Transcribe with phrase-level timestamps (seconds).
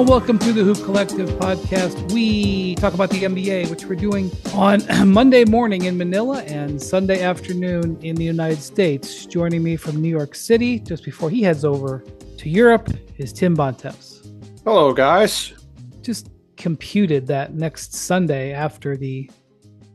[0.00, 2.10] Hello and welcome to the Hoop Collective podcast.
[2.10, 7.22] We talk about the NBA, which we're doing on Monday morning in Manila and Sunday
[7.22, 9.26] afternoon in the United States.
[9.26, 12.02] Joining me from New York City just before he heads over
[12.38, 14.26] to Europe is Tim Bontemps.
[14.64, 15.52] Hello, guys.
[16.00, 19.30] Just computed that next Sunday after the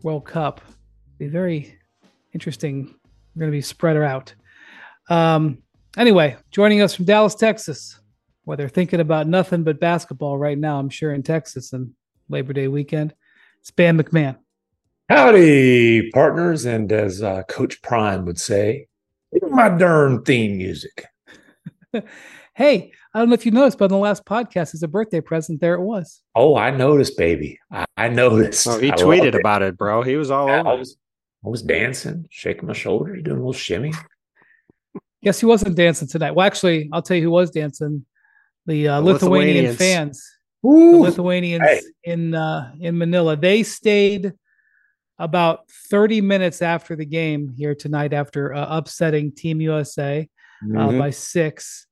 [0.03, 0.61] World Cup
[1.17, 1.79] be very
[2.31, 2.93] interesting.
[3.33, 4.35] We're going to be spread out.
[5.09, 5.63] Um,
[5.97, 7.99] anyway, joining us from Dallas, Texas,
[8.45, 11.93] where they're thinking about nothing but basketball right now, I'm sure in Texas and
[12.29, 13.13] Labor Day weekend.
[13.59, 14.37] It's Bam MacMahon.
[15.09, 16.65] Howdy, partners.
[16.65, 18.87] And as uh, Coach Prime would say,
[19.49, 21.05] my darn theme music.
[22.53, 25.21] hey, I don't know if you noticed, but in the last podcast, as a birthday
[25.21, 26.21] present, there it was.
[26.35, 27.59] Oh, I noticed, baby.
[27.71, 28.67] I, I noticed.
[28.67, 29.35] Oh, he I tweeted it.
[29.35, 30.03] about it, bro.
[30.03, 30.77] He was all I over.
[30.77, 30.97] was,
[31.45, 33.93] I was dancing, shaking my shoulders, doing a little shimmy.
[35.23, 36.31] Guess he wasn't dancing tonight.
[36.31, 38.05] Well, actually, I'll tell you who was dancing.
[38.65, 39.77] The, uh, The Lithuanian Lithuanians.
[39.77, 40.23] fans,
[40.63, 41.81] the Lithuanians Hey.
[42.03, 43.35] in uh, in Manila.
[43.37, 44.33] They stayed
[45.19, 50.27] about 30 minutes after the game here tonight after uh, upsetting Team USA.
[50.63, 50.97] uh, Mhm.
[50.99, 51.85] by six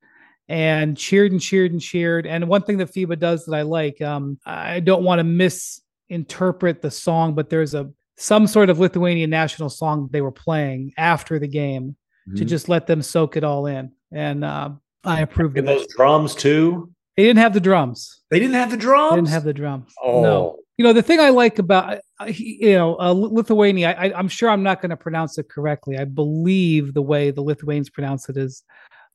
[0.50, 2.26] and cheered and cheered and cheered.
[2.26, 6.82] And one thing that FIBA does that I like, um, I don't want to misinterpret
[6.82, 11.40] the song, but there's a some sort of Lithuanian national song they were playing after
[11.40, 11.96] the game
[12.36, 12.48] to Mhm.
[12.48, 13.92] just let them soak it all in.
[14.12, 14.70] And uh,
[15.04, 16.92] I approved And of those drums too.
[17.18, 18.22] They didn't have the drums.
[18.32, 19.12] They didn't have the drums.
[19.12, 19.94] They didn't have the drums.
[20.02, 20.60] Oh, No.
[20.78, 23.92] You know the thing I like about you know uh, Lithuania.
[23.92, 26.00] I, I, I'm sure I'm not going to pronounce it correctly.
[26.00, 28.64] I believe the way the Lithuanians pronounce it is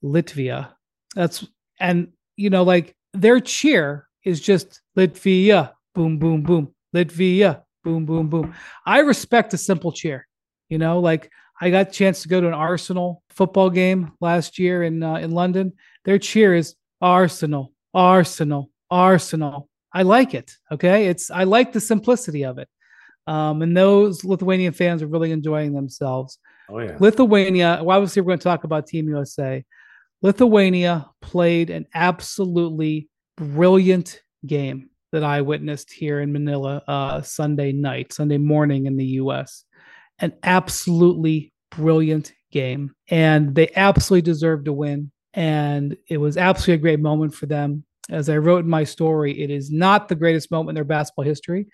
[0.05, 0.69] Litvia.
[1.17, 1.45] That's
[1.81, 8.29] and you know like their cheer is just Litvia, boom boom boom, Litvia, boom boom
[8.29, 8.55] boom.
[8.87, 10.29] I respect a simple cheer.
[10.69, 11.31] You know, like
[11.61, 15.17] I got a chance to go to an Arsenal football game last year in uh,
[15.17, 15.73] in London.
[16.05, 19.69] Their cheer is Arsenal, Arsenal, Arsenal.
[19.93, 20.53] I like it.
[20.71, 22.69] Okay, it's I like the simplicity of it.
[23.27, 26.39] Um, and those Lithuanian fans are really enjoying themselves.
[26.69, 26.97] oh yeah.
[26.99, 29.65] Lithuania, well, obviously, we're going to talk about Team USA.
[30.23, 38.13] Lithuania played an absolutely brilliant game that I witnessed here in Manila uh, Sunday night,
[38.13, 39.65] Sunday morning in the US.
[40.21, 42.93] An absolutely brilliant game.
[43.09, 45.11] And they absolutely deserved to win.
[45.35, 47.85] And it was absolutely a great moment for them.
[48.11, 51.25] As I wrote in my story, it is not the greatest moment in their basketball
[51.25, 51.67] history.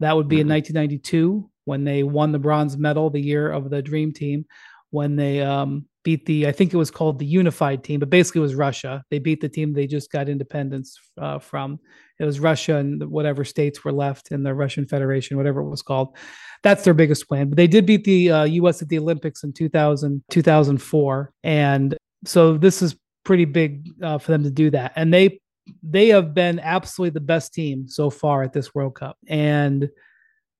[0.00, 0.50] That would be in Mhm.
[0.50, 4.46] 1992 when they won the bronze medal, the year of the Dream Team,
[4.90, 8.40] when they um, beat the, I think it was called the Unified Team, but basically
[8.40, 9.04] it was Russia.
[9.10, 11.78] They beat the team they just got independence uh, from.
[12.18, 15.82] It was Russia and whatever states were left in the Russian Federation, whatever it was
[15.82, 16.16] called.
[16.62, 17.50] That's their biggest win.
[17.50, 18.82] But they did beat the uh, U.S.
[18.82, 21.32] at the Olympics in 2000, 2004.
[21.44, 24.92] And so this is pretty big uh, for them to do that.
[24.96, 25.40] And they
[25.82, 29.16] they have been absolutely the best team so far at this World Cup.
[29.28, 29.88] And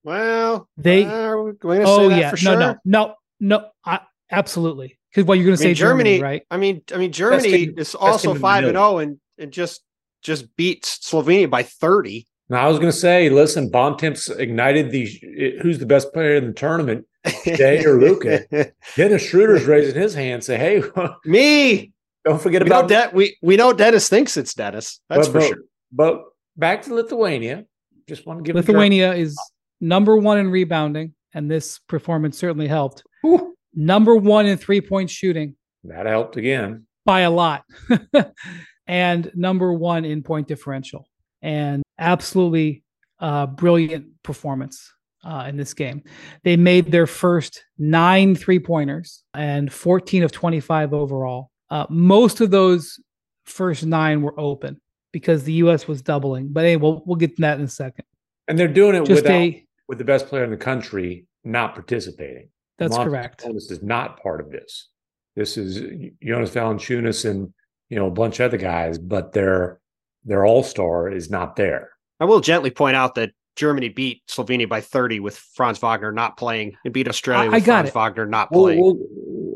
[0.05, 2.59] Well, They- are we going to oh yeah, for no, sure?
[2.61, 4.99] no, no, no, I, absolutely.
[5.11, 6.43] Because what you're going to say, Germany, Germany, right?
[6.51, 9.81] I mean, I mean, Germany is also five and zero, and and just
[10.23, 12.27] just beat Slovenia by thirty.
[12.51, 15.59] Now I was going to say, listen, Bontemps ignited the.
[15.63, 17.07] Who's the best player in the tournament?
[17.45, 18.47] Jay or Luka?
[18.97, 20.43] Dennis Schroeder's raising his hand.
[20.45, 20.83] Say, hey,
[21.27, 21.93] Me.
[22.25, 25.01] don't forget We know, about De- we we know Dennis thinks it's Dennis.
[25.11, 25.59] That's but, for but- sure.
[25.93, 26.23] But
[26.57, 27.65] back to Lithuania.
[28.09, 29.39] Just want to give the Lithuania is
[29.81, 33.03] number one in rebounding, and this performance certainly helped.
[33.23, 36.87] Germans- Whew, Number one in three point shooting that helped again.
[37.05, 37.65] by a lot,
[38.89, 41.09] and number one in point differential,
[41.43, 42.83] and absolutely
[43.21, 44.93] uh, brilliant performance
[45.25, 46.03] uh, in this game.
[46.43, 51.51] They made their first nine three pointers and 14 of 25 overall.
[51.71, 52.99] Uh, most of those
[53.45, 54.81] first nine were open
[55.13, 55.87] because the U.S.
[55.87, 56.49] was doubling.
[56.49, 58.05] But anyway, we'll, we'll get to that in a second.
[58.47, 61.75] And they're doing it Just without a with the best player in the country not
[61.75, 62.51] participating.
[62.79, 63.43] that's Montes correct.
[63.43, 64.89] Jonas is not part of this.
[65.35, 65.81] This is
[66.23, 67.53] Jonas Valanciunas and
[67.89, 69.81] you know a bunch of other guys, but their
[70.25, 71.91] their all star is not there.
[72.21, 76.37] I will gently point out that Germany beat Slovenia by thirty with Franz Wagner not
[76.37, 77.95] playing, and beat Australia I- I with got Franz it.
[77.95, 78.81] Wagner not playing.
[78.81, 78.99] well,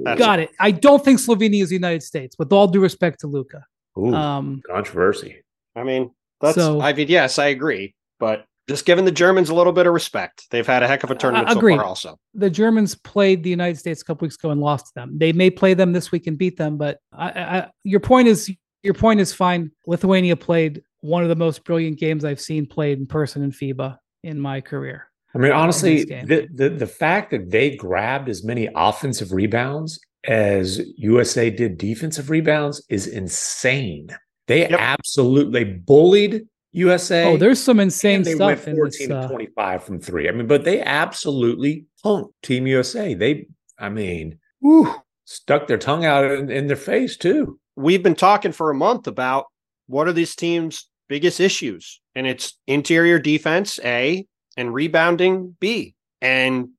[0.05, 0.51] That's- Got it.
[0.59, 3.65] I don't think Slovenia is the United States, with all due respect to Luka.
[3.97, 5.43] ooh, Um, controversy.
[5.77, 6.57] I mean, that's.
[6.57, 9.93] So- I mean, yes, I agree, but just giving the Germans a little bit of
[9.93, 10.47] respect.
[10.51, 11.77] They've had a heck of a uh, tournament so agreed.
[11.77, 11.85] far.
[11.85, 15.19] Also, the Germans played the United States a couple weeks ago and lost to them.
[15.19, 18.51] They may play them this week and beat them, but I, I, your point is
[18.83, 19.71] your point is fine.
[19.87, 23.99] Lithuania played one of the most brilliant games I've seen played in person in FIBA
[24.25, 25.09] in my career.
[25.35, 30.81] I mean, honestly, the, the the fact that they grabbed as many offensive rebounds as
[30.97, 34.09] USA did defensive rebounds is insane.
[34.47, 34.79] They Yep.
[34.79, 37.33] absolutely bullied USA.
[37.33, 39.09] Oh, there's some insane and they stuff went in 14 this.
[39.09, 40.29] to Uh, 25 from three.
[40.29, 43.15] I mean, but they absolutely punked Team USA.
[43.15, 43.47] They,
[43.79, 47.59] I mean, whew, stuck their tongue out in, in their face too.
[47.77, 49.47] We've been talking for a month about
[49.87, 54.27] what are these teams' biggest issues, and it's interior defense A
[54.57, 56.71] and rebounding B, and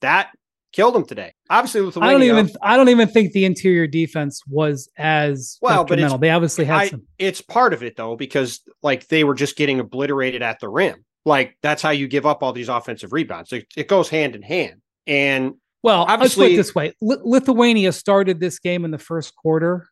[0.00, 0.30] that
[0.72, 1.32] killed them today.
[1.50, 2.18] Obviously, I Lithuania.
[2.18, 6.30] don't even I don't even think the interior defense was as Well, but it's- They
[6.30, 7.02] obviously had I- some.
[7.18, 11.04] it's part of it though because like they were just getting obliterated at the rim.
[11.24, 13.52] Like that's how you give up all these offensive rebounds.
[13.52, 14.80] It, it goes hand in hand.
[15.06, 18.98] And Well, let's put obviously- it this way: Li- Lithuania started this game in the
[18.98, 19.88] first quarter,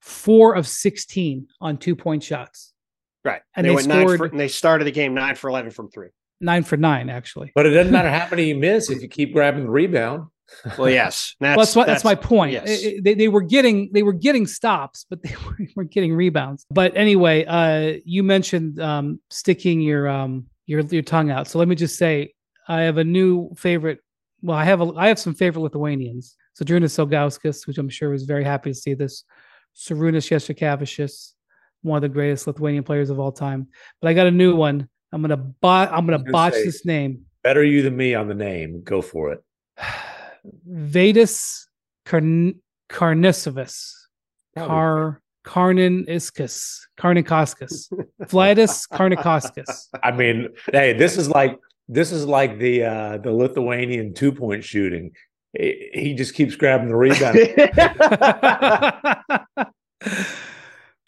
[0.00, 2.72] four of sixteen on two point shots,
[3.24, 5.70] right, And they, they went nine for, and they started the game nine for eleven
[5.70, 6.08] from three.
[6.40, 7.52] nine for nine actually.
[7.54, 10.28] But it doesn't matter how many you miss if you keep grabbing the rebound.
[10.78, 12.52] Well, yes, that's Well, that's, my, that's my point.
[12.52, 12.68] yes.
[12.68, 16.14] I- I- they, they were getting they were getting stops, but they were, were getting
[16.14, 16.66] rebounds.
[16.70, 21.48] But anyway, uh, you mentioned um, sticking your um, your your tongue out.
[21.48, 22.34] So let me just say,
[22.68, 24.00] I have a new favorite.
[24.42, 26.36] Well, I have a I have some favorite Lithuanians.
[26.54, 29.24] So Drunas Ilgauskas, which I'm sure was very happy to see this.
[29.76, 31.32] Sarunas Jasikevicius,
[31.82, 33.68] one of the greatest Lithuanian players of all time.
[34.02, 34.88] But I got a new one.
[35.12, 35.90] I'm gonna bot.
[35.92, 37.24] I'm gonna gonna botch say- this name.
[37.42, 38.82] Better you than me on the name.
[38.82, 39.42] Go for it.
[40.68, 41.66] Vedis
[42.04, 42.60] Karn-
[42.90, 43.92] Karnisovas.
[44.54, 44.68] Probably.
[44.68, 46.80] Kar Karniniskus.
[46.98, 47.92] Karnikoskis.
[48.22, 49.88] Vladis Karnikoskis.
[50.02, 51.58] I mean, hey, this is like
[51.88, 55.12] this is like the uh the Lithuanian two point shooting.
[55.52, 57.38] He he just keeps grabbing the rebound.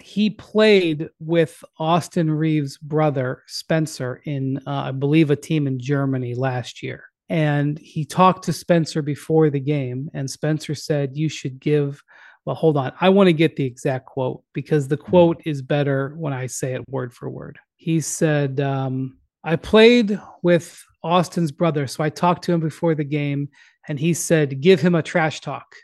[0.01, 6.35] he played with Austin Reaves' brother Spencer in, uh, I believe, a team in Germany
[6.35, 7.05] last year.
[7.33, 12.03] And he talked to Spencer before the game, and Spencer said, You should give.
[12.45, 12.93] Well, hold on.
[13.01, 16.75] I want to get the exact quote because the quote is better when I say
[16.75, 17.59] it word for word.
[17.77, 21.87] He said, um, I played with Austin's brother.
[21.87, 23.49] So I talked to him before the game,
[23.89, 25.75] and he said, Give him a trash talk.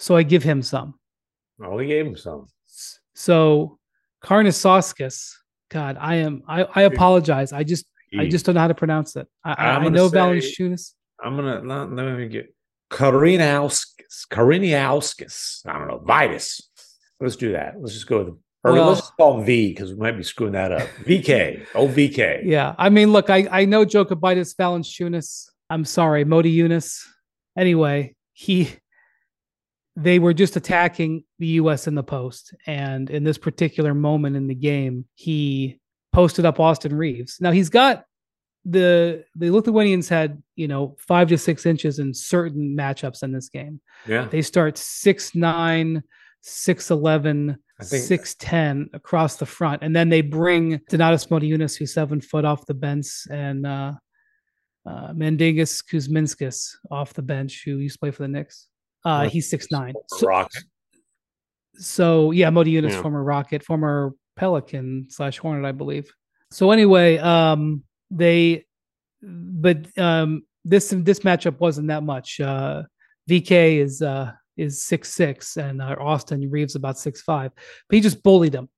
[0.00, 0.98] So I give him some.
[1.62, 2.48] oh, he gave him some.
[3.14, 3.78] So
[4.24, 5.30] Karnisoskis,
[5.70, 7.52] God, I am I, I apologize.
[7.52, 7.86] I just
[8.18, 9.26] I just don't know how to pronounce it.
[9.44, 10.92] I, I, I'm I gonna know Valanciunas.
[11.22, 12.54] I'm gonna not, let me get
[12.90, 14.26] Karinauskas.
[14.30, 15.66] Kariniauskas.
[15.66, 16.02] I don't know.
[16.04, 16.70] Vitus.
[17.20, 17.74] Let's do that.
[17.78, 20.22] Let's just go with or Well- let's just call him V because we might be
[20.22, 20.88] screwing that up.
[21.04, 21.66] VK.
[21.74, 22.42] Oh VK.
[22.44, 22.74] Yeah.
[22.78, 25.48] I mean, look, I, I know Jokobitis Valanciunas.
[25.70, 27.06] I'm sorry, Modi Yunus.
[27.56, 28.68] Anyway, he
[29.96, 32.54] they were just attacking the US in the post.
[32.66, 35.80] And in this particular moment in the game, he
[36.12, 37.38] posted up Austin Reaves.
[37.40, 38.04] Now he's got
[38.64, 43.48] the the Lithuanians had, you know, five to six inches in certain matchups in this
[43.48, 43.80] game.
[44.06, 44.26] Yeah.
[44.30, 46.02] They start six nine,
[46.42, 52.20] six eleven, six ten across the front, and then they bring Donatas Motiejunas, who's seven
[52.20, 53.92] foot off the bench, and uh,
[54.86, 58.68] uh, Mindaugas Kuzminskas off the bench, who used to play for the Knicks.
[59.04, 59.94] Uh, he's six nine.
[60.06, 60.62] So, Rocket.
[61.74, 63.02] so yeah, Motiejunas, Yeah.
[63.02, 66.12] former Rocket, former Pelican slash Hornet, I believe.
[66.50, 68.64] So anyway, um, they,
[69.22, 72.40] but um, this this matchup wasn't that much.
[72.40, 72.82] Uh,
[73.28, 77.52] VK is uh is six six, and uh, Austin Reaves about six five.
[77.88, 78.68] But he just bullied him,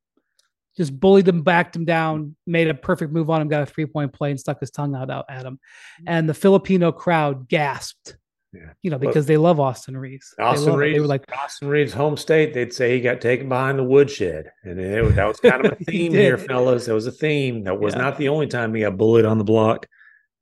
[0.76, 3.86] just bullied him, backed him down, made a perfect move on him, got a three
[3.86, 5.58] point play, and stuck his tongue out, out at him.
[6.06, 8.16] And the Filipino crowd gasped.
[8.54, 8.72] Yeah.
[8.82, 10.34] You know, because they love Austin Reaves.
[10.38, 10.82] Austin love it.
[10.82, 10.96] Reaves.
[10.96, 12.54] They were like, Austin Reaves' home state.
[12.54, 15.76] They'd say he got taken behind the woodshed, and it, that was kind of a
[15.84, 16.20] theme did.
[16.20, 16.86] here, fellas.
[16.86, 17.64] There was a theme.
[17.64, 18.02] That was Yeah.
[18.02, 19.86] not the only time he got bullied on the block,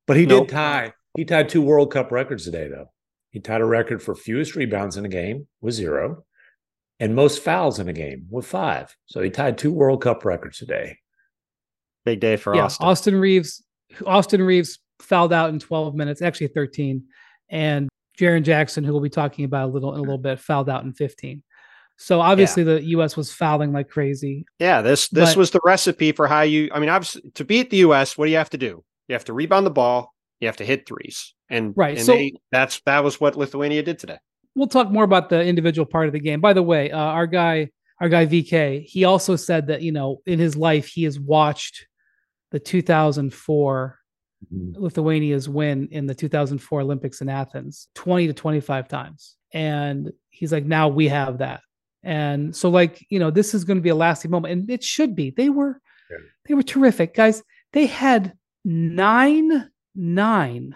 [0.06, 0.48] but he Nope.
[0.48, 0.92] did tie.
[1.16, 2.90] He tied two World Cup records today, though.
[3.30, 6.24] He tied a record for fewest rebounds in a game with zero,
[7.00, 8.94] and most fouls in a game with five.
[9.06, 10.98] So he tied two World Cup records today.
[12.04, 12.86] Big day for yeah, Austin.
[12.86, 13.62] Austin Reaves.
[14.06, 17.04] Austin Reaves fouled out in 12 minutes, actually 13,
[17.50, 17.88] and
[18.22, 20.84] Jaren Jackson, who we'll be talking about a little in a little bit, fouled out
[20.84, 21.42] in 15.
[21.98, 23.16] So obviously the U.S.
[23.16, 24.44] was fouling like crazy.
[24.58, 26.68] Yeah, this this But- was the recipe for how you.
[26.72, 28.84] I mean, obviously, to beat the U.S., what do you have to do?
[29.08, 30.14] You have to rebound the ball.
[30.40, 33.82] You have to hit threes, and Right, And so- they, that's that was what Lithuania
[33.82, 34.18] did today.
[34.54, 36.40] We'll talk more about the individual part of the game.
[36.40, 40.20] By the way, uh, our guy, our guy VK, he also said that you know
[40.26, 41.86] in his life he has watched
[42.50, 43.98] the 2004
[44.52, 44.82] Mm-hmm.
[44.82, 49.36] Lithuania's win in the 2004 Olympics in Athens 20 to 25 times.
[49.52, 51.60] And he's like, now we have that.
[52.02, 54.52] And so, like, you know, this is going to be a lasting moment.
[54.52, 55.30] And it should be.
[55.30, 55.80] They were
[56.10, 56.16] Yeah.
[56.46, 57.14] they were terrific.
[57.14, 58.32] Guys, they had
[58.64, 60.74] nine, nine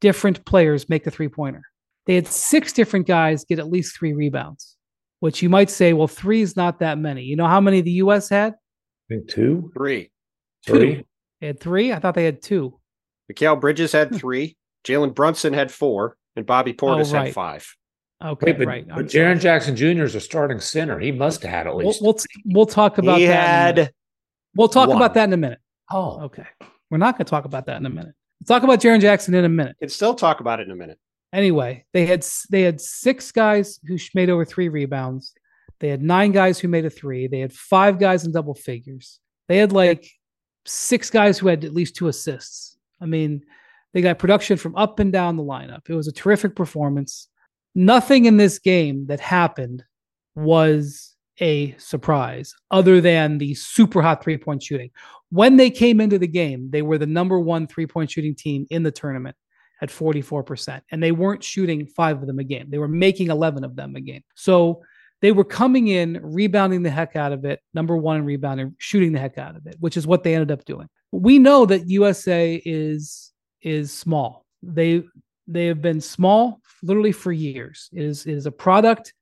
[0.00, 1.62] different players make a three-pointer.
[2.06, 4.76] They had six different guys get at least three rebounds.
[5.20, 7.22] which you might say, well, three is not that many.
[7.22, 8.28] You know how many the U.S.
[8.28, 8.52] had?
[8.52, 10.10] I think two, Three.
[10.66, 11.04] three.
[11.40, 11.90] They had three.
[11.92, 12.78] I thought they had two.
[13.32, 14.16] Mikal Bridges had hmm.
[14.16, 14.56] three.
[14.84, 17.26] Jalen Brunson had four, and Bobby Portis oh, right.
[17.26, 17.76] had five.
[18.24, 18.86] Okay, Wait, but, right.
[18.90, 19.38] I'm Jaren sorry.
[19.40, 20.04] Jackson Jr.
[20.04, 20.98] is a starting center.
[20.98, 22.02] He must have had at We'll, least.
[22.02, 22.16] we'll
[22.46, 23.78] we'll talk about he that.
[23.78, 23.92] a had.
[24.54, 24.96] We'll talk one.
[24.96, 25.58] about that in a minute.
[25.92, 26.46] oh, Okay,
[26.90, 28.14] we're not going to talk about that in a minute.
[28.40, 29.76] We'll talk about Jaren Jackson in a minute.
[29.78, 30.98] can still talk about it in a minute.
[31.32, 35.34] Anyway, they had they had six guys who made over three rebounds.
[35.80, 37.26] They had nine guys who made a three.
[37.26, 39.20] They had five guys in double figures.
[39.48, 40.08] They had like
[40.64, 42.75] six guys who had at least two assists.
[43.00, 43.42] I mean,
[43.92, 45.88] they got production from up and down the lineup.
[45.88, 47.28] It was a terrific performance.
[47.74, 49.84] Nothing in this game that happened
[50.34, 54.90] was a surprise other than the super hot three point shooting.
[55.30, 58.66] When they came into the game, they were the number one three point shooting team
[58.70, 59.36] in the tournament
[59.82, 60.80] at 44%.
[60.90, 63.96] And they weren't shooting five of them a game, they were making 11 of them
[63.96, 64.22] a game.
[64.34, 64.82] So
[65.22, 69.12] they were coming in, rebounding the heck out of it, number one in rebounding, shooting
[69.12, 70.88] the heck out of it, which is what they ended up doing.
[71.12, 73.32] We know that USA is
[73.62, 74.44] is small.
[74.62, 75.02] They
[75.46, 77.88] they have been small literally for years.
[77.92, 79.14] It is it is a product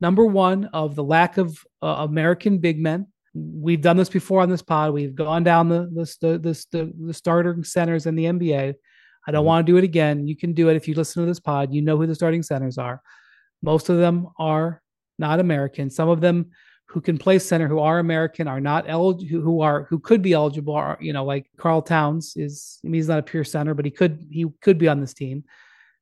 [0.00, 3.06] number one of the lack of uh, American big men.
[3.34, 4.92] We've done this before on this pod.
[4.92, 8.74] We've gone down the the the the, the, starting centers in the NBA.
[9.26, 9.46] I don't Mhm.
[9.46, 10.26] want to do it again.
[10.26, 11.72] You can do it if you listen to this pod.
[11.72, 13.00] You know who the starting centers are.
[13.62, 14.82] Most of them are
[15.18, 15.90] not American.
[15.90, 16.50] Some of them
[16.90, 19.40] who can play center who are American are not eligible.
[19.40, 22.80] Who, are who could be eligible are you know like Karl Towns is.
[22.84, 25.14] I mean, he's not a pure center, but he could he could be on this
[25.14, 25.44] team.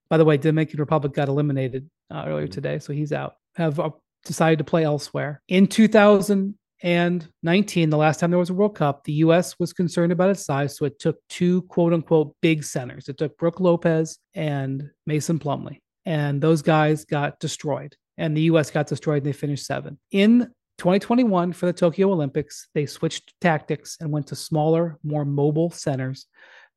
[0.09, 3.35] By the way, Dominican Republic got eliminated uh, earlier today, so he's out.
[3.57, 3.91] Have uh,
[4.25, 5.43] decided to play elsewhere.
[5.49, 9.59] In 2019, the last time there was a World Cup, the U.S.
[9.59, 13.11] was concerned about its size, so it took two quote unquote big centers.
[13.11, 17.95] It took Brooke Lopez and Mason Plumlee, and those guys got destroyed.
[18.17, 18.71] And the U.S.
[18.71, 19.99] got destroyed, and they finished seven.
[20.11, 25.71] In 2021 for the Tokyo Olympics, they switched tactics and went to smaller, more mobile
[25.71, 26.27] centers.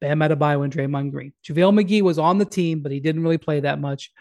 [0.02, 1.32] Bam Adebayo and Draymond Green.
[1.48, 4.12] JaVale McGee was on the team, but he didn't really play that much.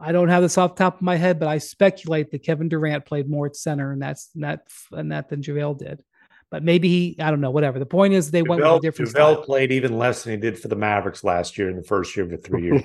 [0.00, 2.68] I don't have this off the top of my head, but I speculate that Kevin
[2.68, 6.02] Durant played more at center and that's and that and that than JaVale did.
[6.50, 7.78] But maybe he, I don't know, whatever.
[7.78, 9.44] The point is they went with a different Duvel style.
[9.44, 12.26] played even less than he did for the Mavericks last year in the first year
[12.26, 12.82] of the three years.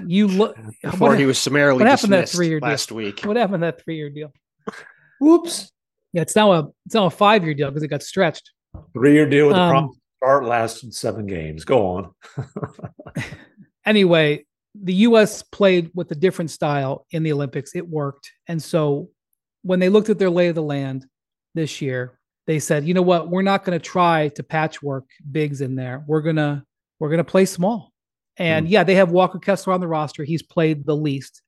[0.06, 2.68] You look Before what, he was summarily what happened to that dismissed three-year deal?
[2.68, 3.20] last week.
[3.20, 4.32] what happened to that three year deal?
[5.20, 5.70] Whoops.
[6.12, 8.50] Yeah, it's now a it's now a five year deal because it got stretched.
[8.92, 11.64] Three year deal with Um, the promise start lasted seven games.
[11.64, 12.14] Go on.
[13.84, 17.76] anyway, the US played with a different style in the Olympics.
[17.76, 18.32] It worked.
[18.48, 19.10] And so
[19.62, 21.06] when they looked at their lay of the land
[21.54, 25.60] this year, they said, you know what, we're not going to try to patchwork bigs
[25.60, 26.04] in there.
[26.06, 26.64] We're gonna
[26.98, 27.92] we're gonna play small.
[28.38, 30.24] And yeah, they have Walker Kessler on the roster.
[30.24, 31.42] He's played the least.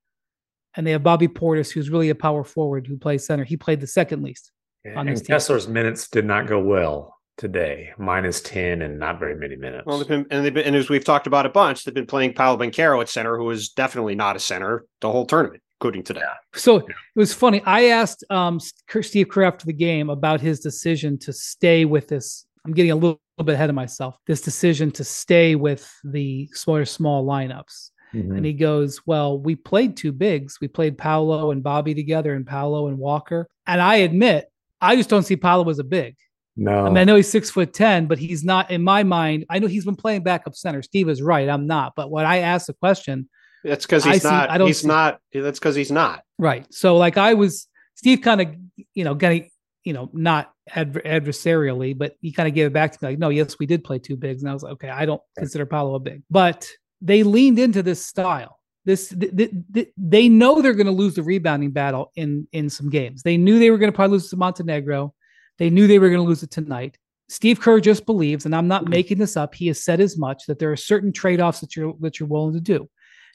[0.76, 3.45] And they have Bobby Portis, who's really a power forward who plays center.
[3.45, 4.52] He played the second least.
[4.95, 5.35] on this And team.
[5.35, 7.92] Kessler's minutes did not go well today.
[7.99, 9.85] Minus 10 and not very many minutes.
[9.87, 12.06] Well, they've been, and they've been, and as we've talked about a bunch, they've been
[12.06, 16.02] playing Paolo Banchero at center, who is definitely not a center the whole tournament, including
[16.02, 16.23] today.
[16.54, 17.62] So it was funny.
[17.64, 22.47] I asked um, Steve Kerr after the game about his decision to stay with this.
[22.64, 24.18] I'm getting a little, little bit ahead of myself.
[24.26, 27.90] This decision to stay with the smaller, small lineups.
[28.17, 28.37] Mhm.
[28.37, 30.59] And he goes, Well, we played two bigs.
[30.61, 33.47] We played Paolo and Bobby together and Paolo and Walker.
[33.67, 34.47] And I admit,
[34.81, 36.17] I just don't see Paolo as a big.
[36.57, 36.87] no.
[36.87, 39.45] I mean, I know he's six foot 10, but he's not in my mind.
[39.51, 40.83] I know he's been playing backup center.
[40.83, 41.49] Steve is right.
[41.49, 41.93] I'm not.
[41.97, 43.29] But when I asked the question,
[43.65, 44.49] That's because I he's see- not.
[44.51, 45.21] I don't he's see- not.
[45.35, 46.23] That's because he's not.
[46.39, 46.67] Right.
[46.73, 48.49] So like I was Steve kind of,
[48.95, 49.51] you know, getting,
[49.85, 53.19] you know, not adver- adversarially, but he kind of gave it back to me like,
[53.19, 54.43] no, yes, we did play two bigs.
[54.43, 56.69] And I was like, okay, I don't consider Paolo a big, but
[57.00, 58.59] they leaned into this style.
[58.85, 62.71] This th- th- th- they know they're going to lose the rebounding battle in in
[62.71, 63.23] some games.
[63.23, 65.12] They knew they were going to probably lose to Montenegro.
[65.59, 66.97] They knew they were going to lose it tonight.
[67.29, 68.91] Steve Kerr just believes, and I'm not mm-hmm.
[68.91, 69.55] making this up.
[69.55, 72.55] He has said as much that there are certain trade-offs that you're that you're willing
[72.55, 72.88] to do,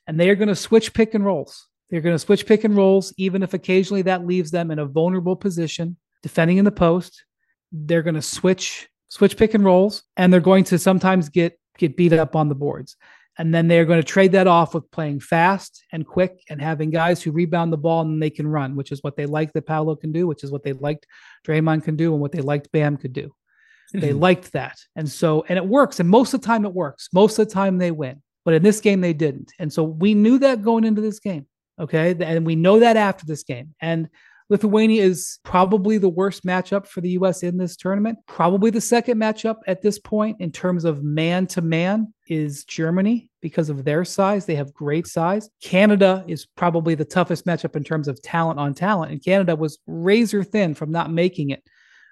[0.07, 1.67] and they are going to switch pick and rolls.
[1.89, 4.85] They're going to switch pick and rolls, even if occasionally that leaves them in a
[4.85, 7.25] vulnerable position, defending in the post.
[7.73, 11.97] They're going to switch switch pick and rolls, and they're going to sometimes get get
[11.97, 12.95] beat up on the boards.
[13.41, 16.91] And then they're going to trade that off with playing fast and quick and having
[16.91, 19.65] guys who rebound the ball and they can run, which is what they like that
[19.65, 21.07] Paolo can do, which is what they liked
[21.47, 23.33] Draymond can do, and what they liked Bam could do.
[23.93, 24.19] They hmm.
[24.19, 24.77] liked that.
[24.95, 25.99] And so, and it works.
[25.99, 27.09] And most of the time it works.
[27.13, 28.21] Most of the time they win.
[28.45, 29.51] But in this game, they didn't.
[29.57, 31.47] And so we knew that going into this game.
[31.79, 32.15] Okay.
[32.19, 33.73] And we know that after this game.
[33.81, 34.07] And
[34.51, 38.19] Lithuania is probably the worst matchup for the US in this tournament.
[38.27, 43.29] Probably the second matchup at this point in terms of man to man is Germany
[43.41, 44.45] because of their size.
[44.45, 45.49] They have great size.
[45.63, 49.13] Canada is probably the toughest matchup in terms of talent on talent.
[49.13, 51.63] And Canada was razor thin from not making it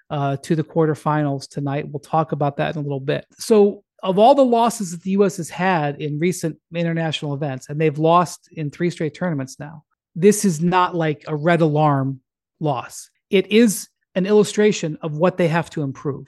[0.08, 1.90] uh, to the quarterfinals tonight.
[1.90, 3.26] We'll talk about that in a little bit.
[3.38, 5.36] So, of all the losses that the U.S.
[5.36, 10.46] has had in recent international events, and they've lost in three straight tournaments now, this
[10.46, 12.18] is not like a red alarm
[12.60, 13.10] loss.
[13.30, 16.26] It is an illustration of what they have to improve.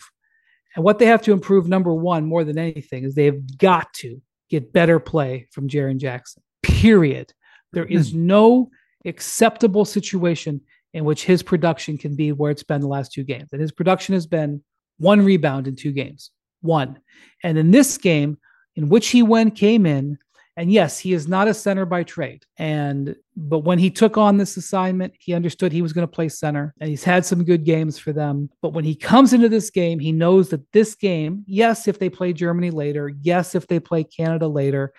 [0.75, 4.21] And what they have to improve, number one, more than anything, is they've got to
[4.49, 6.43] get better play from Jaren Jackson.
[6.63, 7.33] Period.
[7.73, 8.27] There is hmm.
[8.27, 8.71] no
[9.05, 10.61] acceptable situation
[10.95, 13.49] in which his production can be where it's been the last two games.
[13.53, 14.63] And his production has been
[14.99, 16.31] one rebound in two games.
[16.61, 16.99] One.
[17.43, 18.39] And in this game,
[18.77, 20.19] in which he went came in
[20.57, 22.45] and yes, he is not a center by trade.
[22.59, 26.29] And but when he took on this assignment, he understood he was going to play
[26.29, 28.51] center and he's had some good games for them.
[28.61, 32.11] But when he comes into this game, he knows that this game, yes, if they
[32.11, 34.93] play Germany later, yes, if they play Canada later,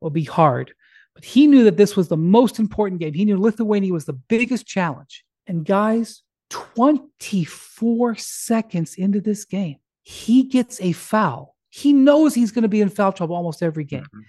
[0.00, 0.72] will be hard.
[1.14, 3.12] But he knew that this was the most important game.
[3.12, 5.24] He knew Lithuania was the biggest challenge.
[5.46, 11.54] And guys, 24 seconds into this game, he gets a foul.
[11.68, 14.04] He knows he's going to be in foul trouble almost every game.
[14.04, 14.20] Mm-hmm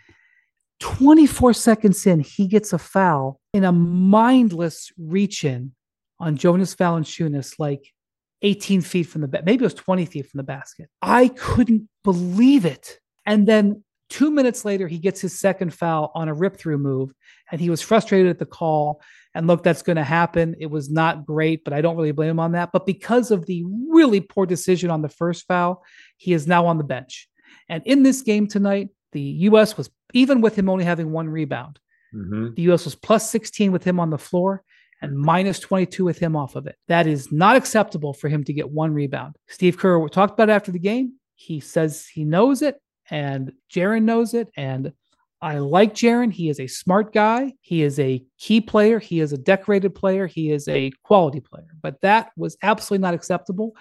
[0.79, 5.73] 24 seconds in, he gets a foul in a mindless reach in
[6.19, 7.93] on Jonas Valanciunas, like
[8.41, 10.89] 18 feet from the maybe it was 20 feet from the basket.
[11.01, 12.99] I couldn't believe it.
[13.25, 17.13] And then two minutes later, he gets his second foul on a rip through move,
[17.51, 19.01] and he was frustrated at the call.
[19.33, 20.55] And look, that's going to happen.
[20.59, 22.71] It was not great, but I don't really blame him on that.
[22.71, 25.83] But because of the really poor decision on the first foul,
[26.17, 27.27] he is now on the bench.
[27.67, 29.75] And in this game tonight, the U.S.
[29.77, 31.79] was even with him only having one rebound.
[32.15, 32.55] Mm-hmm.
[32.55, 32.85] The U.S.
[32.85, 34.63] was plus 16 with him on the floor
[35.01, 36.77] and minus 22 with him off of it.
[36.87, 39.35] That is not acceptable for him to get one rebound.
[39.47, 41.15] Steve Kerr talked about after the game.
[41.35, 42.79] He says he knows it,
[43.09, 44.49] and Jaren knows it.
[44.55, 44.93] And
[45.41, 46.31] I like Jaren.
[46.31, 47.53] He is a smart guy.
[47.59, 48.99] He is a key player.
[48.99, 50.27] He is a decorated player.
[50.27, 51.67] He is a quality player.
[51.83, 53.73] But that was absolutely not acceptable.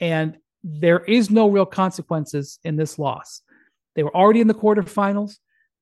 [0.00, 3.40] And there is no real consequences in this loss.
[3.94, 5.36] They were already in the quarterfinals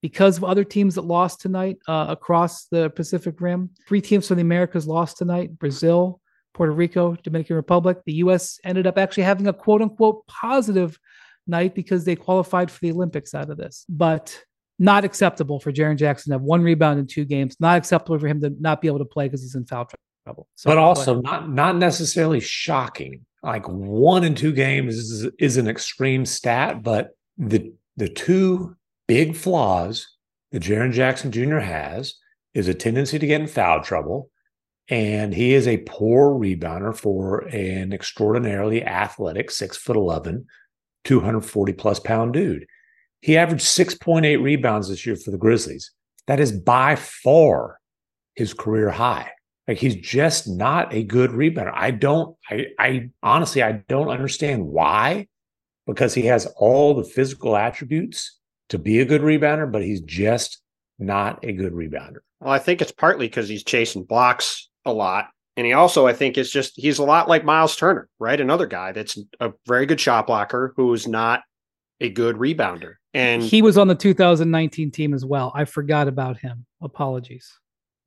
[0.04, 3.70] because of other teams that lost tonight uh, across the Pacific Rim.
[3.88, 6.20] Three teams from the Americas lost tonight Brazil,
[6.52, 7.96] Puerto Rico, Dominican Republic.
[8.04, 8.60] The U.S.
[8.66, 10.98] ended up actually having a quote unquote positive
[11.46, 13.86] night because they qualified for the Olympics out of this.
[13.88, 14.38] But
[14.78, 17.56] not acceptable for Jaren Jackson to have one rebound in two games.
[17.58, 19.88] Not acceptable for him to not be able to play because he's in foul
[20.26, 20.48] trouble.
[20.54, 23.24] So, but also not not necessarily shocking.
[23.42, 29.36] Like one in two games is, is an extreme stat, but the the two big
[29.36, 30.08] flaws
[30.52, 31.58] that Jaren Jackson Jr.
[31.58, 32.14] has
[32.54, 34.30] is a tendency to get in foul trouble,
[34.88, 40.46] and he is a poor rebounder for an extraordinarily athletic, six foot 11,
[41.04, 42.66] 240 plus pound dude.
[43.20, 45.90] He averaged 6.8 rebounds this year for the Grizzlies.
[46.26, 47.80] That is by far
[48.34, 49.30] his career high.
[49.66, 51.72] Like he's just not a good rebounder.
[51.74, 55.26] I don't, I, I honestly, I don't understand why
[55.86, 58.33] because he has all the physical attributes
[58.68, 60.60] to be a good rebounder, but he's just
[60.98, 62.18] not a good rebounder.
[62.40, 65.28] Well, I think it's partly because he's chasing blocks a lot.
[65.56, 68.40] And he also, I think, is just he's a lot like Miles Turner, right?
[68.40, 71.42] Another guy that's a very good shot blocker who is not
[72.00, 72.94] a good rebounder.
[73.12, 75.52] And he was on the 2019 team as well.
[75.54, 76.66] I forgot about him.
[76.82, 77.52] Apologies.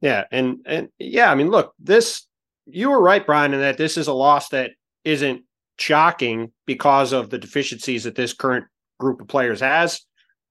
[0.01, 2.27] Yeah, and and yeah, I mean, look, this
[2.65, 4.71] you were right, Brian, in that this is a loss that
[5.05, 5.43] isn't
[5.79, 8.65] shocking because of the deficiencies that this current
[8.99, 10.01] group of players has.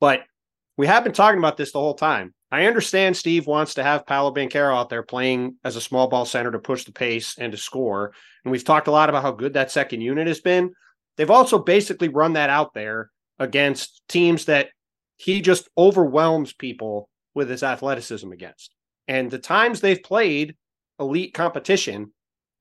[0.01, 0.23] But
[0.77, 2.35] we have been talking about this the whole time.
[2.53, 6.25] I understand Steve wants to have Paolo Banchero out there playing as a small ball
[6.25, 8.13] center to push the pace and to score.
[8.45, 10.73] And we've talked a lot about how good that second unit has been.
[11.17, 14.69] They've also basically run that out there against teams that
[15.17, 18.75] he just overwhelms people with his athleticism against.
[19.09, 20.57] And the times they've played
[21.01, 22.13] elite competition,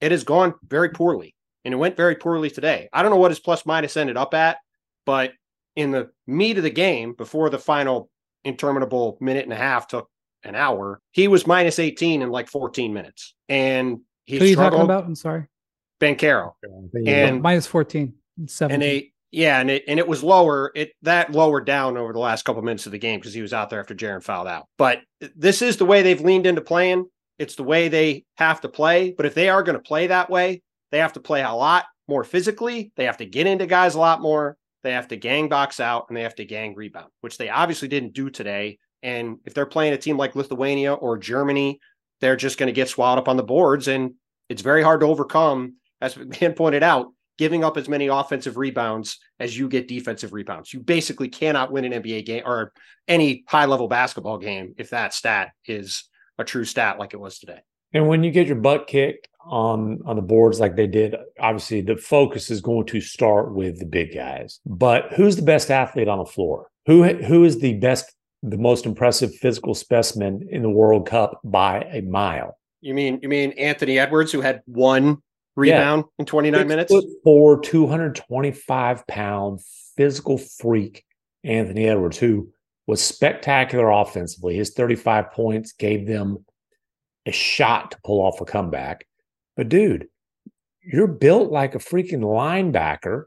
[0.01, 2.89] it has gone very poorly and it went very poorly today.
[2.91, 4.57] I don't know what his plus minus ended up at,
[5.05, 5.31] but
[5.75, 8.09] in the meat of the game before the final
[8.43, 10.09] interminable minute and a half took
[10.43, 13.33] an hour, he was minus 18 in like 14 minutes.
[13.49, 15.05] And he Who are you talking about?
[15.05, 15.47] I'm sorry.
[15.99, 16.53] Banchero.
[17.05, 18.13] And minus 14.
[18.47, 18.73] 17.
[18.73, 20.71] And they yeah, and it and it was lower.
[20.75, 23.41] It that lowered down over the last couple of minutes of the game because he
[23.41, 24.67] was out there after Jaren fouled out.
[24.77, 25.01] But
[25.35, 27.09] this is the way they've leaned into playing.
[27.37, 29.11] It's the way they have to play.
[29.11, 30.61] But if they are going to play that way,
[30.91, 32.93] they have to play a lot more physically.
[32.95, 34.55] They have to get into guys a lot more.
[34.85, 37.87] They have to gang box out and they have to gang rebound, which they obviously
[37.87, 38.77] didn't do today.
[39.01, 41.79] And if they're playing a team like Lithuania or Germany,
[42.21, 43.87] they're just going to get swallowed up on the boards.
[43.87, 44.13] And
[44.47, 47.07] it's very hard to overcome, as MacMahon pointed out,
[47.39, 50.71] giving up as many offensive rebounds as you get defensive rebounds.
[50.71, 52.71] You basically cannot win an NBA game or
[53.07, 56.03] any high level basketball game if that stat is
[56.37, 57.61] a true stat like it was today.
[57.95, 61.79] And when you get your butt kicked on on the boards like they did, obviously
[61.79, 64.59] the focus is going to start with the big guys.
[64.65, 66.69] But who's the best athlete on the floor?
[66.87, 71.87] Who who is the best, the most impressive physical specimen in the World Cup by
[71.89, 72.57] a mile?
[72.81, 75.19] You mean you mean Anthony Edwards, who had one
[75.55, 76.21] rebound yeah.
[76.21, 76.91] in 29 Six minutes?
[76.91, 79.61] Foot four, 225 pound
[79.95, 81.05] physical freak,
[81.45, 82.51] Anthony Edwards, who
[82.87, 84.57] was spectacular offensively.
[84.57, 86.43] His 35 points gave them
[87.25, 89.05] a shot to pull off a comeback.
[89.55, 90.07] But dude,
[90.83, 93.25] you're built like a freaking linebacker.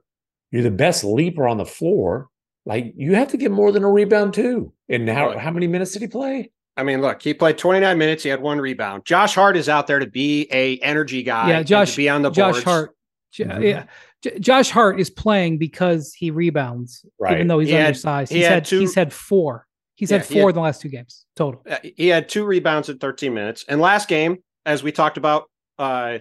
[0.50, 2.28] You're the best leaper on the floor.
[2.64, 4.72] Like you have to get more than a rebound too.
[4.88, 6.50] And now, how many minutes did he play?
[6.76, 8.22] I mean, look, he played 29 minutes.
[8.22, 9.04] He had one rebound.
[9.04, 11.50] Josh Hart is out there to be a energy guy.
[11.50, 12.64] Yeah, Josh be on the Josh boards.
[12.64, 12.96] Hart.
[13.36, 13.62] Mm-hmm.
[13.62, 13.84] Yeah,
[14.22, 17.34] J- Josh Hart is playing because he rebounds, right.
[17.34, 18.30] even though he's he undersized.
[18.30, 19.66] Had, he's he had, had two, he's had four.
[19.98, 21.64] He's yeah, had four he had, in the last two games total.
[21.82, 23.64] He had two rebounds in 13 minutes.
[23.68, 26.18] And last game, as we talked about uh,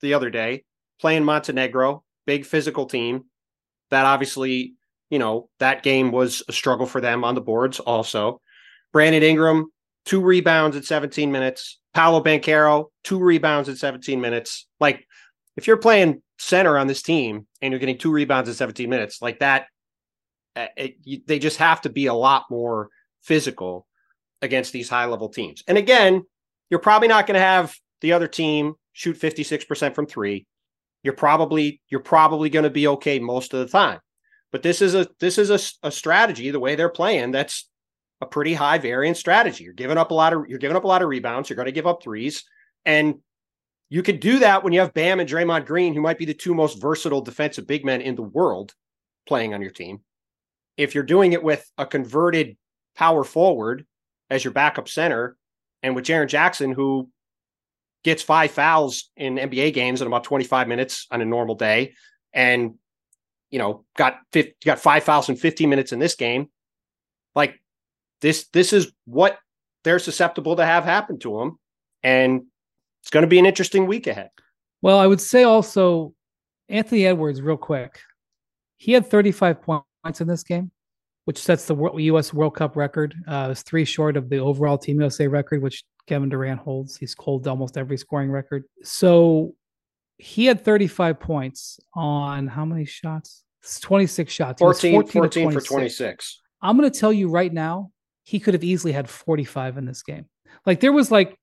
[0.00, 0.64] the other day,
[0.98, 3.24] playing Montenegro, big physical team.
[3.90, 4.74] That obviously,
[5.10, 8.40] you know, that game was a struggle for them on the boards also.
[8.90, 9.70] Brandon Ingram,
[10.06, 11.78] two rebounds in 17 minutes.
[11.92, 14.66] Paolo Banchero, two rebounds in 17 minutes.
[14.80, 15.06] Like,
[15.56, 19.20] if you're playing center on this team and you're getting two rebounds in 17 minutes,
[19.20, 19.66] like that,
[20.56, 22.88] Uh, it, you, they just have to be a lot more
[23.22, 23.86] physical
[24.42, 25.62] against these high level teams.
[25.66, 26.22] And again,
[26.70, 30.46] you're probably not going to have the other team shoot 56% from three.
[31.02, 34.00] You're probably you're probably going to be okay most of the time.
[34.50, 37.68] But this is a this is a, a strategy the way they're playing that's
[38.20, 39.64] a pretty high variance strategy.
[39.64, 41.48] You're giving up a lot of you're giving up a lot of rebounds.
[41.48, 42.44] You're going to give up threes,
[42.84, 43.16] and
[43.90, 46.34] you could do that when you have Bam and Draymond Green, who might be the
[46.34, 48.74] two most versatile defensive big men in the world,
[49.26, 50.00] playing on your team.
[50.78, 52.56] If you're doing it with a converted
[52.96, 53.84] power forward
[54.30, 55.36] as your backup center,
[55.82, 57.10] and with Jaren Jackson, who
[58.04, 61.94] gets five fouls in NBA games in about 25 minutes on a normal day,
[62.32, 62.74] and
[63.50, 66.48] you know got 50, got five fouls in 15 minutes in this game,
[67.34, 67.60] like
[68.20, 69.38] this this is what
[69.84, 71.58] they're susceptible to have happen to them,
[72.02, 72.42] and
[73.02, 74.30] it's going to be an interesting week ahead.
[74.80, 76.14] Well, I would say also
[76.68, 78.00] Anthony Edwards, real quick,
[78.76, 80.70] he had 35 points in this game,
[81.24, 82.32] which sets the U.S.
[82.32, 83.14] World Cup record.
[83.26, 86.96] Uh, it's three short of the overall Team USA record, which Kevin Durant holds.
[86.96, 88.64] He's called almost every scoring record.
[88.82, 89.54] So
[90.16, 93.44] he had 35 points on how many shots?
[93.62, 94.60] It's 26 shots.
[94.60, 96.40] 14, 14, 14 for 26.
[96.62, 97.90] I'm going to tell you right now,
[98.24, 100.26] he could have easily had 45 in this game.
[100.66, 101.38] Like there was like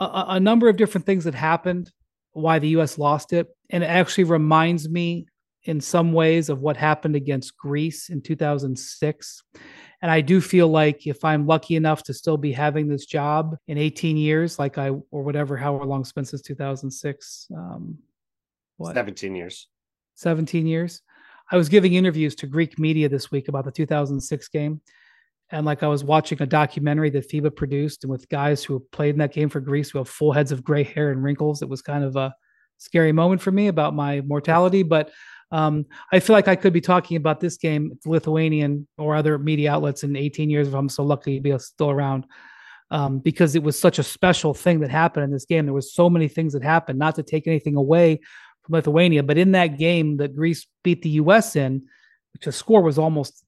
[0.00, 1.90] a, a number of different things that happened
[2.32, 2.98] why the U.S.
[2.98, 5.26] lost it, and it actually reminds me
[5.64, 9.42] in some ways of what happened against Greece in 2006.
[10.00, 13.56] And I do feel like if I'm lucky enough to still be having this job
[13.68, 17.98] in 18 years, like I or whatever, however long it's been since 2006, um,
[18.78, 19.68] what 17 years,
[20.16, 21.02] 17 years.
[21.50, 24.80] I was giving interviews to Greek media this week about the 2006 game,
[25.50, 29.14] and like I was watching a documentary that FIBA produced, and with guys who played
[29.14, 31.62] in that game for Greece who have full heads of gray hair and wrinkles.
[31.62, 32.34] It was kind of a
[32.78, 35.12] scary moment for me about my mortality, but
[35.52, 39.70] um, I feel like I could be talking about this game, Lithuanian or other media
[39.70, 42.26] outlets in 18 years if I'm so lucky to be still around.
[42.90, 45.64] Um, because it was such a special thing that happened in this game.
[45.64, 48.20] There was so many things that happened, not to take anything away
[48.62, 51.56] from Lithuania, but in that game that Greece beat the U.S.
[51.56, 51.86] in,
[52.34, 53.44] which the score was almost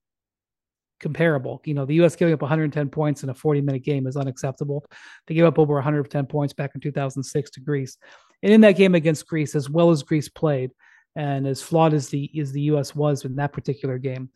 [0.98, 1.60] comparable.
[1.66, 2.16] You know, the U.S.
[2.16, 4.86] giving up 110 points in a 40 minute game is unacceptable.
[5.26, 7.98] They gave up over 110 points back in 2006 to Greece.
[8.42, 10.70] And in that game against Greece, as well as Greece played,
[11.16, 12.94] and as flawed as the as the U.S.
[12.94, 14.31] was in that particular game,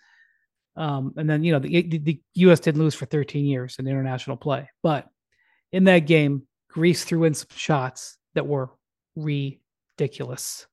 [0.76, 2.60] um, and then you know the, the U.S.
[2.60, 5.08] didn't lose for 13 years in international play, but
[5.72, 8.70] in that game, Greece threw in some shots that were
[9.16, 10.66] ridiculous,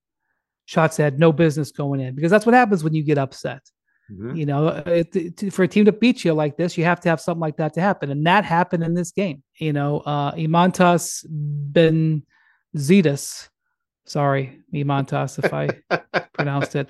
[0.65, 3.61] shots that had no business going in because that's what happens when you get upset.
[4.11, 4.35] Mm-hmm.
[4.35, 7.09] You know, it, to, for a team to beat you like this, you have to
[7.09, 9.41] have something like that to happen, and that happened in this game.
[9.57, 12.23] You know, uh, Eimantas Ben
[12.77, 13.49] Zetas,
[14.05, 15.69] sorry, Eimantas, if I
[16.33, 16.89] pronounced it.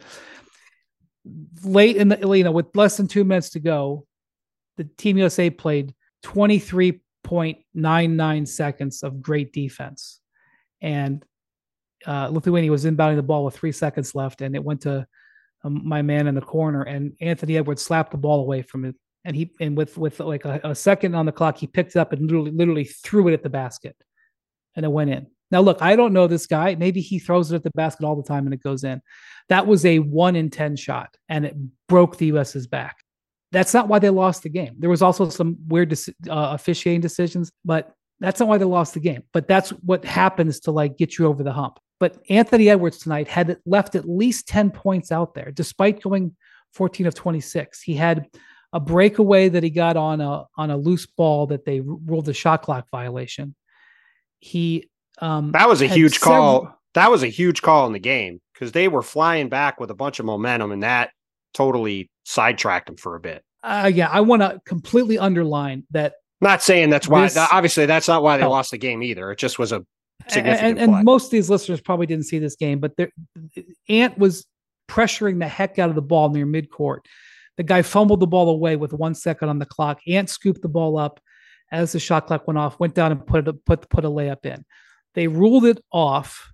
[1.63, 4.05] Late in the, you know, with less than two minutes to go,
[4.77, 10.19] the Team USA played 23.99 seconds of great defense,
[10.81, 11.25] and
[12.05, 15.07] uh, Lithuania was inbounding the ball with three seconds left, and it went to
[15.63, 18.93] um, my man in the corner, and Anthony Edwards slapped the ball away from it,
[19.23, 21.99] and he and with with like a, a second on the clock, he picked it
[21.99, 23.95] up and literally literally threw it at the basket,
[24.75, 25.25] and it went in.
[25.51, 26.75] Now, look, I don't know this guy.
[26.75, 29.01] Maybe he throws it at the basket all the time and it goes in.
[29.49, 31.55] That was a one in 10 shot and it
[31.87, 32.97] broke the US's back.
[33.51, 34.75] That's not why they lost the game.
[34.79, 38.99] There was also some weird uh, officiating decisions, but that's not why they lost the
[38.99, 39.23] game.
[39.33, 41.79] But that's what happens to like get you over the hump.
[41.99, 46.35] But Anthony Edwards tonight had left at least 10 points out there, despite going
[46.73, 47.81] 14 of 26.
[47.81, 48.27] He had
[48.73, 52.33] a breakaway that he got on a on a loose ball that they ruled a
[52.33, 53.55] shot clock violation.
[54.39, 56.61] He um, that was a huge several...
[56.61, 56.79] call.
[56.93, 59.95] That was a huge call in the game because they were flying back with a
[59.95, 61.11] bunch of momentum, and that
[61.53, 63.43] totally sidetracked them for a bit.
[63.63, 66.13] Uh, yeah, I want to completely underline that.
[66.41, 67.23] Not saying that's why.
[67.23, 68.51] This, obviously, that's not why they no.
[68.51, 69.31] lost the game either.
[69.31, 69.85] It just was a
[70.27, 70.79] significant.
[70.79, 72.93] And, and most of these listeners probably didn't see this game, but
[73.89, 74.45] Ant was
[74.87, 76.99] pressuring the heck out of the ball near midcourt.
[77.57, 79.99] The guy fumbled the ball away with one second on the clock.
[80.07, 81.19] Ant scooped the ball up
[81.71, 84.45] as the shot clock went off, went down and put it, put put a layup
[84.45, 84.65] in.
[85.15, 86.51] They ruled it off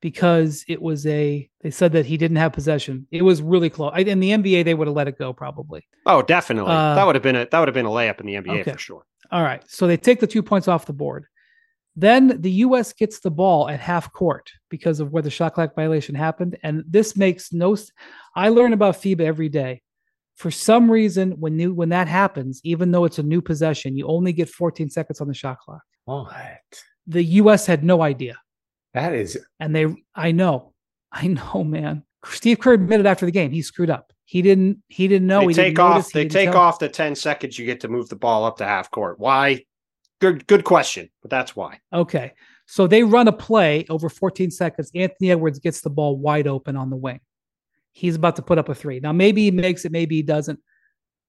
[0.00, 1.48] because it was a.
[1.62, 3.06] They said that he didn't have possession.
[3.10, 3.92] It was really close.
[3.96, 5.86] In the NBA, they would have let it go probably.
[6.06, 6.70] Oh, definitely.
[6.70, 8.60] Uh, that would have been a that would have been a layup in the NBA
[8.60, 8.72] okay.
[8.72, 9.06] for sure.
[9.30, 9.62] All right.
[9.68, 11.26] So they take the two points off the board.
[11.94, 12.92] Then the U.S.
[12.92, 16.84] gets the ball at half court because of where the shot clock violation happened, and
[16.86, 17.76] this makes no.
[18.34, 19.82] I learn about FIBA every day.
[20.36, 24.06] For some reason, when new when that happens, even though it's a new possession, you
[24.06, 25.82] only get 14 seconds on the shot clock.
[26.04, 26.82] What?
[27.06, 27.66] The U.S.
[27.66, 28.36] had no idea.
[28.94, 29.86] That is, and they.
[30.14, 30.72] I know,
[31.10, 32.04] I know, man.
[32.24, 34.12] Steve Kerr admitted after the game he screwed up.
[34.24, 34.82] He didn't.
[34.88, 35.40] He didn't know.
[35.40, 36.10] They he take off.
[36.12, 36.60] They take tell.
[36.60, 39.18] off the 10 seconds you get to move the ball up to half court.
[39.18, 39.64] Why?
[40.20, 41.80] Good, good question, but that's why.
[41.92, 42.32] Okay.
[42.66, 44.90] So they run a play over 14 seconds.
[44.94, 47.20] Anthony Edwards gets the ball wide open on the wing.
[47.92, 49.00] He's about to put up a three.
[49.00, 50.60] Now, maybe he makes it, maybe he doesn't.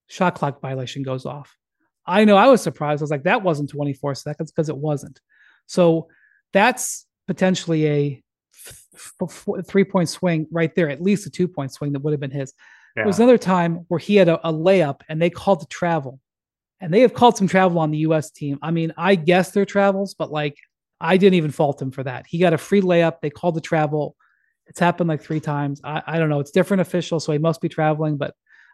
[0.08, 1.58] Shot clock violation goes off.
[2.06, 3.02] I know I was surprised.
[3.02, 5.20] I was like, that wasn't 24 seconds because it wasn't.
[5.68, 6.08] So
[6.52, 8.24] that's potentially a
[8.54, 12.14] f- f- three point swing right there, at least a two point swing that would
[12.14, 12.54] have been his.
[12.96, 13.04] Yeah.
[13.04, 16.20] There was another time where he had a, a layup and they called the travel
[16.80, 18.30] and they have called some travel on the U.S.
[18.30, 18.60] team.
[18.62, 20.58] I mean, I guess they're travels, but like
[21.00, 22.26] I didn't even fault him for that.
[22.28, 23.22] He got a free layup.
[23.22, 24.16] They called the travel.
[24.68, 25.82] It's happened like three times.
[25.84, 26.40] I, I don't know.
[26.40, 28.18] It's different officials, so he must be traveling.
[28.18, 28.34] But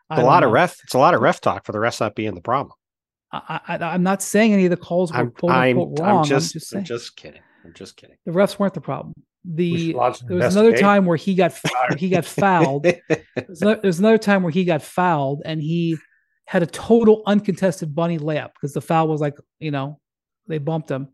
[0.10, 0.48] a lot know.
[0.48, 0.78] of ref.
[0.84, 2.76] It's a lot of ref talk for the rest not being the problem.
[3.32, 6.18] I, I, am not saying any of the calls were I'm, quote I'm, unquote wrong.
[6.20, 7.42] I'm just, I'm just, I'm just kidding.
[7.64, 8.16] I'm just kidding.
[8.26, 9.14] The refs weren't the problem.
[9.46, 11.54] The there was another time where he got
[11.98, 12.84] he got fouled.
[12.84, 15.98] there's, another, there's another time where he got fouled and he
[16.46, 20.00] had a total uncontested bunny layup because the foul was like, you know,
[20.48, 21.10] they bumped him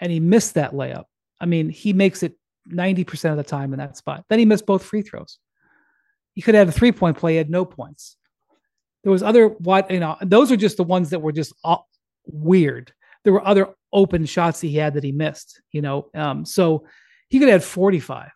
[0.00, 1.04] and he missed that layup.
[1.40, 2.34] I mean, he makes it
[2.72, 4.24] 90% of the time in that spot.
[4.28, 5.38] Then he missed both free throws.
[6.34, 8.16] He could have had a three point play, he had no points.
[9.02, 11.52] There was other what you know, those are just the ones that were just
[12.26, 12.92] weird.
[13.24, 16.08] There were other open shots he had that he missed, you know.
[16.14, 16.84] Um, so
[17.28, 18.30] he could have had 45.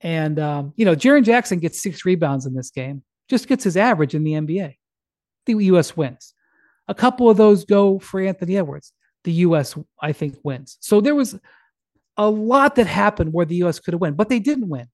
[0.00, 3.76] And um, you know, Jaren Jackson gets six rebounds in this game, just gets his
[3.76, 4.76] average in the NBA
[5.46, 5.96] the U.S.
[5.96, 6.34] wins.
[6.88, 8.92] A couple of those go for Anthony Edwards.
[9.24, 9.76] The U.S.
[10.00, 10.78] I think wins.
[10.80, 11.38] So there was
[12.16, 13.78] a lot that happened where the U.S.
[13.78, 14.88] could have won, but they didn't win.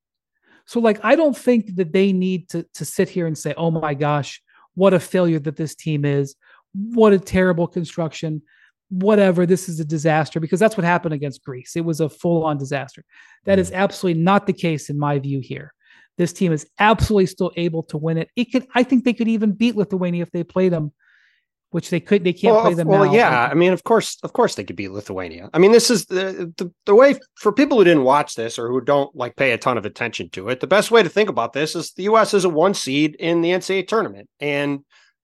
[0.67, 3.71] So like I don't think that they need to to sit here and say, "Oh
[3.71, 4.43] my gosh,
[4.79, 6.37] what a failure that this team is.
[6.73, 8.43] What a terrible construction.
[8.91, 11.77] Whatever, this is a disaster." Because that's what happened against Greece.
[11.77, 13.03] It was a full-on disaster.
[13.45, 13.75] That is mm.
[13.75, 15.73] absolutely not the case in my view here.
[16.17, 18.29] This team is absolutely still able to win it.
[18.35, 20.93] It could, I think, they could even beat Lithuania if they played them,
[21.71, 22.25] which they could.
[22.25, 23.13] They can't well, play them well, now.
[23.13, 25.51] yeah, I mean, of course, of course, they could beat Lithuania.
[25.53, 28.69] I mean, this is the, the the way for people who didn't watch this or
[28.69, 30.61] who don't like pay a ton of attention to it.
[30.61, 32.35] The best way to think about this is the U.S.
[32.35, 34.81] is a one seed in the NCAA tournament, and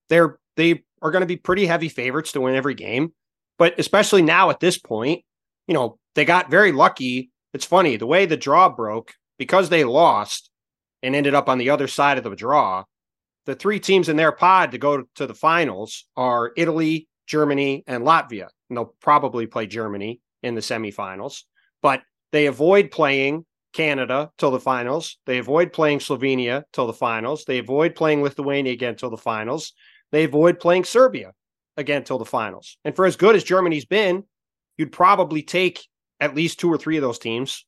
[0.09, 3.13] they're they are going to be pretty heavy favorites to win every game.
[3.57, 5.23] But especially now at this point,
[5.67, 7.31] you know, they got very lucky.
[7.53, 10.49] It's funny the way the draw broke because they lost
[11.01, 12.83] and ended up on the other side of the draw.
[13.45, 18.03] The three teams in their pod to go to the finals are Italy, Germany, and
[18.03, 18.47] Latvia.
[18.69, 21.43] And they'll probably play Germany in the semifinals,
[21.81, 25.17] but they avoid playing Canada till the finals.
[25.25, 27.45] They avoid playing Slovenia till the finals.
[27.45, 29.73] They avoid playing Lithuania again till the finals.
[30.11, 31.33] They avoid playing Serbia
[31.77, 32.77] again till the finals.
[32.85, 34.23] And for as good as Germany's been,
[34.77, 35.85] you'd probably take
[36.19, 37.65] at least two or three of those teams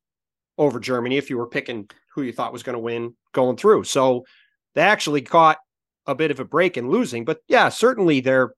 [0.57, 3.83] over Germany if you were picking who you thought was going to win going through.
[3.83, 4.23] So
[4.75, 5.57] they actually caught
[6.07, 8.53] a bit of a break in losing, but yeah, certainly they're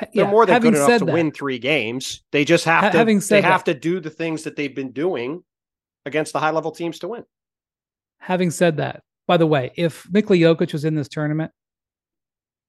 [0.00, 2.24] they're yeah, more than good enough to that, win three games.
[2.32, 4.74] They just have to having said they have that, to do the things that they've
[4.74, 5.44] been doing
[6.04, 7.24] against the high level teams to win.
[8.18, 11.52] Having said that, by the way, if Nikola Jokic was in this tournament,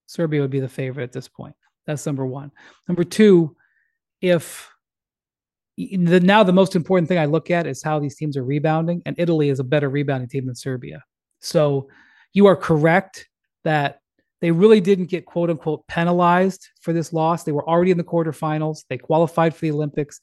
[0.05, 1.55] Serbia would be the favorite at this point.
[1.87, 2.51] That's number one.
[2.87, 3.55] Number two,
[4.21, 4.69] if
[5.77, 9.01] the, now the most important thing I look at is how these teams are rebounding,
[9.05, 11.03] and Italy is a better rebounding team than Serbia.
[11.41, 11.89] So
[12.33, 13.27] you are correct
[13.63, 13.99] that
[14.41, 17.43] they really didn't get quote unquote penalized for this loss.
[17.43, 18.83] They were already in the quarterfinals.
[18.89, 20.19] They qualified for the Olympics.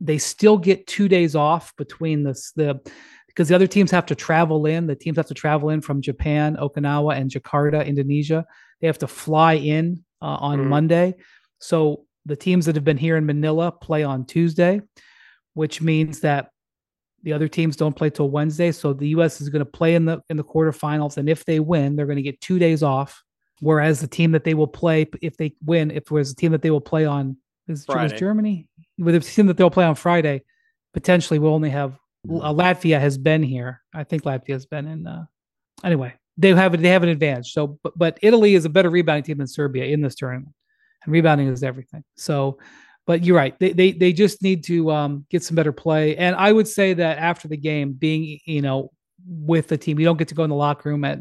[0.00, 2.80] They still get two days off between this the
[3.26, 4.86] because the other teams have to travel in.
[4.86, 8.44] The teams have to travel in from Japan, Okinawa, and Jakarta, Indonesia.
[8.80, 10.68] They have to fly in uh, on mm-hmm.
[10.68, 11.14] Monday.
[11.60, 14.80] So the teams that have been here in Manila play on Tuesday,
[15.54, 16.50] which means that
[17.22, 18.72] the other teams don't play till Wednesday.
[18.72, 19.40] So the U.S.
[19.40, 22.16] is going to play in the in the quarterfinals, and if they win, they're going
[22.16, 23.22] to get two days off.
[23.60, 26.62] Whereas the team that they will play, if they win, if there's a team that
[26.62, 28.68] they will play on is, is Germany,
[28.98, 30.42] with the team that they'll play on Friday,
[30.94, 33.82] potentially we'll only have uh, Latvia has been here.
[33.94, 35.06] I think Latvia has been in.
[35.06, 35.24] Uh,
[35.82, 37.52] anyway, they have they have an advantage.
[37.52, 40.54] So, but, but Italy is a better rebounding team than Serbia in this tournament
[41.04, 42.04] and rebounding is everything.
[42.16, 42.58] So,
[43.06, 43.58] but you're right.
[43.58, 46.16] They they they just need to um, get some better play.
[46.16, 48.90] And I would say that after the game, being you know
[49.26, 51.20] with the team, you don't get to go in the locker room at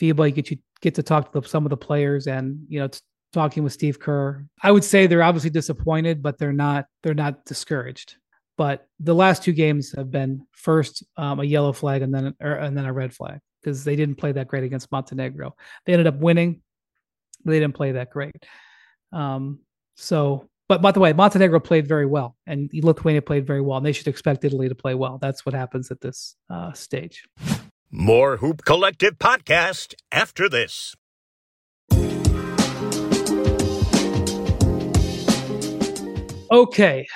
[0.00, 0.28] FIBA.
[0.28, 2.88] You get you get to talk to the, some of the players and you know
[3.32, 4.44] talking with Steve Kerr.
[4.62, 8.16] I would say they're obviously disappointed, but they're not they're not discouraged.
[8.56, 12.52] But the last two games have been first um, a yellow flag and then or,
[12.52, 15.56] and then a red flag because they didn't play that great against Montenegro.
[15.84, 16.62] They ended up winning,
[17.44, 18.34] but they didn't play that great.
[19.12, 19.60] Um,
[19.96, 23.86] so, but by the way, Montenegro played very well, and Lithuania played very well, and
[23.86, 25.18] they should expect Italy to play well.
[25.18, 27.24] That's what happens at this uh, stage.
[27.96, 30.96] More Hoop Collective podcast after this.
[36.50, 37.06] Okay.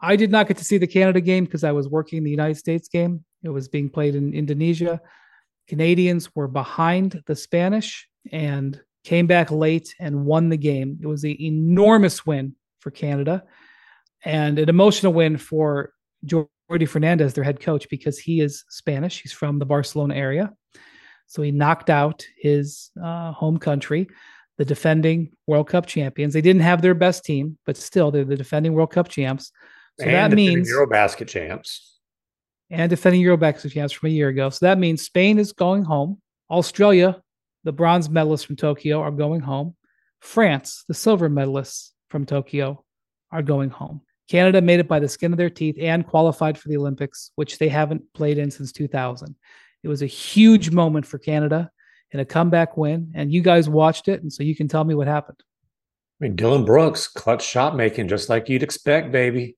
[0.00, 2.58] I did not get to see the Canada game because I was working the United
[2.58, 3.24] States game.
[3.42, 5.00] It was being played in Indonesia.
[5.66, 10.96] Canadians were behind the Spanish, and came back late and won the game.
[11.02, 13.42] It was an enormous win for Canada
[14.24, 15.92] and an emotional win for
[16.70, 19.22] Jordi Fernandez, their head coach, because he is Spanish.
[19.22, 20.52] He's from the Barcelona area.
[21.26, 24.08] So he knocked out his uh, home country,
[24.58, 26.32] the defending World Cup champions.
[26.32, 29.52] They didn't have their best team, but still, they're the defending World Cup champs.
[30.00, 31.98] So and that means Eurobasket champs.
[32.70, 34.50] And defending Eurobasket champs from a year ago.
[34.50, 36.20] So that means Spain is going home.
[36.50, 37.22] Australia
[37.64, 39.74] the bronze medalists from Tokyo are going home.
[40.20, 42.84] France, the silver medalists from Tokyo,
[43.32, 44.02] are going home.
[44.28, 47.58] Canada made it by the skin of their teeth and qualified for the Olympics, which
[47.58, 49.34] they haven't played in since 2000.
[49.82, 51.70] It was a huge moment for Canada
[52.12, 53.12] and a comeback win.
[53.14, 55.42] And you guys watched it, and so you can tell me what happened.
[56.20, 59.56] I mean, Dillon Brooks, clutch shot making, just like you'd expect, baby.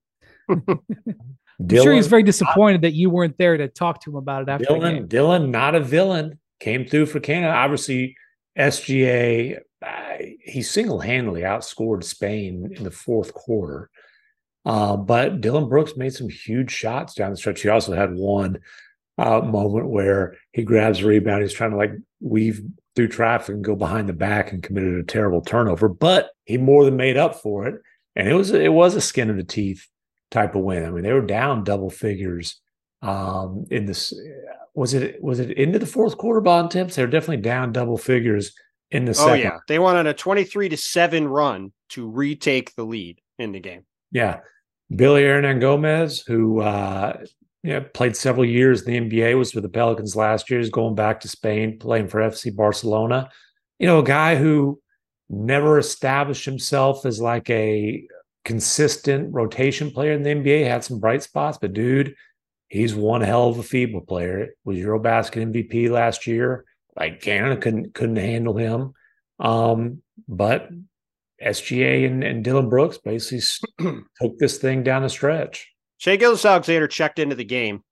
[0.49, 0.81] Dillon,
[1.61, 4.49] I'm sure he's very disappointed that you weren't there to talk to him about it
[4.49, 7.53] after Dillon, Dillon, not a villain came through for Canada.
[7.53, 8.17] Obviously,
[8.59, 13.91] SGA, uh, he single handedly outscored Spain in the fourth quarter.
[14.67, 17.63] Uh, but Dillon Brooks made some huge shots down the stretch.
[17.63, 18.59] He also had one
[19.17, 21.43] uh, moment where he grabs a rebound.
[21.43, 22.63] He's trying to like weave
[22.97, 26.85] through traffic and go behind the back and committed a terrible turnover, but he more
[26.85, 27.81] than made up for it.
[28.17, 29.87] And it was it was a skin of the teeth
[30.31, 30.85] type of win.
[30.85, 32.61] I mean, they were down double figures
[33.03, 34.13] um, in this
[34.75, 36.97] was it was it into the fourth quarter Bontemps?
[36.97, 38.53] They're definitely down double figures
[38.91, 39.33] in the second.
[39.33, 43.61] Oh yeah, they wanted a twenty-three to seven run to retake the lead in the
[43.61, 43.85] game.
[44.11, 44.41] Yeah,
[44.91, 47.25] Willy Hernangomez, who uh,
[47.63, 50.61] yeah, played several years in the NBA, was with the Pelicans last year.
[50.61, 53.29] He's going back to Spain, playing for FC Barcelona.
[53.79, 54.81] You know, a guy who
[55.29, 58.07] never established himself as like a
[58.45, 60.67] consistent rotation player in the NBA.
[60.67, 62.15] Had some bright spots, but dude,
[62.69, 64.55] he's one hell of a FIBA player.
[64.65, 66.65] Was Eurobasket MVP last year.
[66.97, 68.93] Like Canada couldn't couldn't handle him.
[69.39, 70.71] Um, but
[71.45, 73.43] SGA and, and Dillon Brooks basically
[74.21, 75.71] took this thing down the stretch.
[75.99, 77.83] Shai Gilgeous-Alexander checked into the game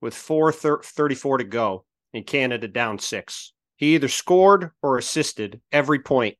[0.00, 3.52] with 434 to go and Canada down six.
[3.76, 6.36] He either scored or assisted every point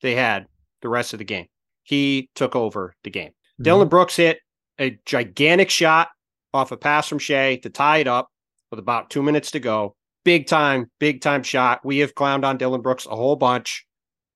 [0.00, 0.46] they had
[0.82, 1.46] the rest of the game.
[1.82, 3.30] He took over the game.
[3.30, 3.62] Mm-hmm.
[3.64, 4.38] Dillon Brooks hit
[4.78, 6.08] a gigantic shot
[6.54, 8.28] off a pass from Shai to tie it up
[8.70, 9.96] with about two minutes to go.
[10.24, 11.80] Big time, big time shot.
[11.84, 13.86] We have clowned on Dillon Brooks a whole bunch.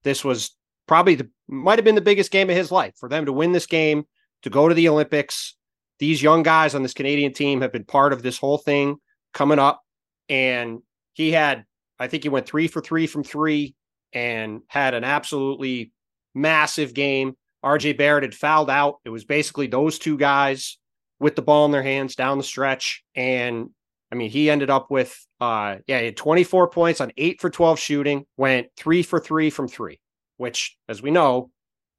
[0.03, 3.33] This was probably might have been the biggest game of his life for them to
[3.33, 4.05] win this game,
[4.43, 5.57] to go to the Olympics.
[5.99, 8.97] These young guys on this Canadian team have been part of this whole thing
[9.33, 9.83] coming up.
[10.29, 10.81] And
[11.13, 11.65] he had,
[11.99, 13.75] I think he went three for three from three
[14.13, 15.93] and had an absolutely
[16.35, 17.37] massive game.
[17.65, 18.97] RJ Barrett had fouled out.
[19.05, 20.79] It was basically those two guys
[21.21, 23.05] with the ball in their hands down the stretch.
[23.15, 23.71] And
[24.11, 27.49] I mean, he ended up with, uh, yeah, he had 24 points on eight for
[27.49, 30.01] 12 shooting, went three for three from three,
[30.37, 31.51] which, as we know,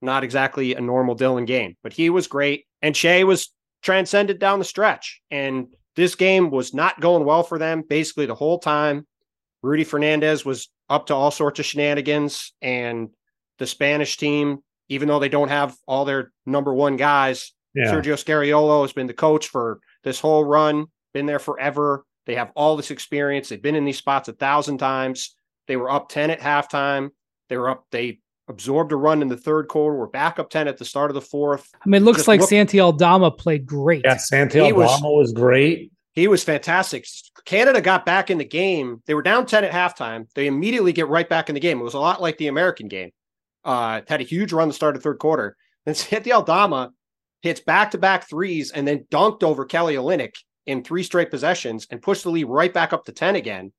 [0.02, 2.66] not exactly a normal Dillon game, but he was great.
[2.82, 3.50] And Shai was
[3.82, 5.22] transcended down the stretch.
[5.32, 9.08] And this game was not going well for them basically the whole time.
[9.62, 13.10] Rudy Fernandez was up to all sorts of shenanigans, and
[13.60, 14.60] the Spanish team,
[14.90, 17.86] even though they don't have all their number one guys, Yeah.
[17.92, 22.06] Sergio Scariolo has been the coach for this whole run, been there forever.
[22.26, 23.50] They have all this experience.
[23.50, 25.36] They've been in these spots a thousand times.
[25.68, 27.10] They were up 10 at halftime.
[27.50, 28.20] They were up, they
[28.54, 29.98] absorbed a run in the third quarter.
[29.98, 31.70] We're back up 10 at the start of the fourth.
[31.86, 34.04] I mean, it looks Just like look- Santi Aldama played great.
[34.06, 35.92] Yeah, Santi He was- Aldama was great.
[36.14, 37.06] He was fantastic.
[37.46, 39.02] Canada got back in the game.
[39.08, 40.28] They were down 10 at halftime.
[40.36, 41.80] They immediately get right back in the game.
[41.80, 43.10] It was a lot like the American game.
[43.66, 45.58] Uh, had a huge run the start of third quarter.
[45.86, 46.92] Then Santi Aldama
[47.42, 50.36] hits back to back threes and then dunked over Kelly Olynyk
[50.68, 53.74] in three straight possessions and pushed the lead right back up to 10 again.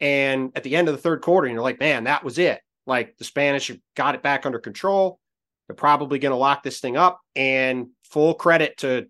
[0.00, 2.60] And at the end of the third quarter, you're like, man, that was it.
[2.90, 5.20] Like the Spanish have got it back under control.
[5.68, 7.20] They're probably going to lock this thing up.
[7.36, 9.06] And full credit to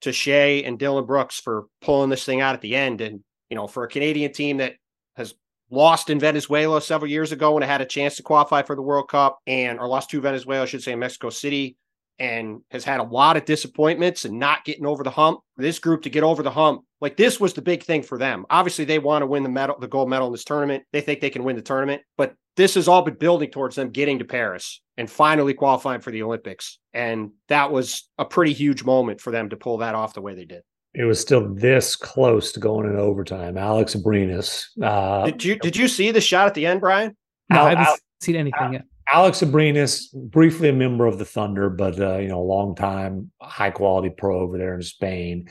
[0.00, 3.02] to Shai and Dillon Brooks for pulling this thing out at the end.
[3.02, 3.20] And,
[3.50, 4.76] you know, for a Canadian team that
[5.16, 5.34] has
[5.70, 8.80] lost in Venezuela several years ago when it had a chance to qualify for the
[8.80, 11.76] World Cup and or lost to Venezuela, I should say, in Mexico City,
[12.18, 15.40] and has had a lot of disappointments and not getting over the hump.
[15.58, 18.46] This group to get over the hump, like this was the big thing for them.
[18.48, 20.84] Obviously, they want to win the medal, the gold medal in this tournament.
[20.92, 23.90] They think they can win the tournament, but this has all been building towards them
[23.90, 26.80] getting to Paris and finally qualifying for the Olympics.
[26.92, 30.34] And that was a pretty huge moment for them to pull that off the way
[30.34, 30.62] they did.
[30.92, 33.56] It was still this close to going in overtime.
[33.56, 34.64] Alex Abrines.
[34.82, 37.16] Uh, Did you did you see the shot at the end, Brian?
[37.48, 38.84] No, I haven't Al- seen anything yet.
[39.12, 43.30] Alex Abrines, briefly a member of the Thunder, but uh, you know, a long time
[43.40, 45.48] high quality pro over there in Spain.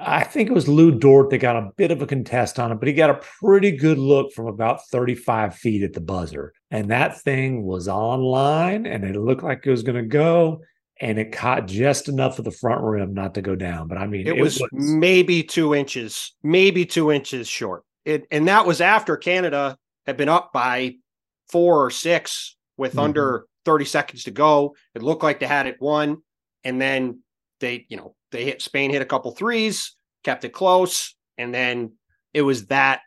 [0.00, 2.76] I think it was Lu Dort that got a bit of a contest on it,
[2.78, 6.52] but he got a pretty good look from about 35 feet at the buzzer.
[6.70, 10.62] And that thing was online and it looked like it was going to go.
[11.00, 13.86] And it caught just enough of the front rim not to go down.
[13.88, 17.84] But I mean, It, was, maybe two inches, maybe two inches short.
[18.04, 19.76] It and that was after Canada
[20.06, 20.96] had been up by
[21.50, 23.02] four or six with Mhm.
[23.02, 24.74] under 30 seconds to go.
[24.94, 26.22] It looked like they had it won.
[26.64, 27.20] And then
[27.60, 29.94] they, you know, they hit Spain hit a couple threes,
[30.24, 31.92] kept it close, and then
[32.34, 33.00] it was that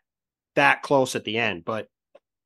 [0.56, 1.64] that close at the end.
[1.64, 1.88] But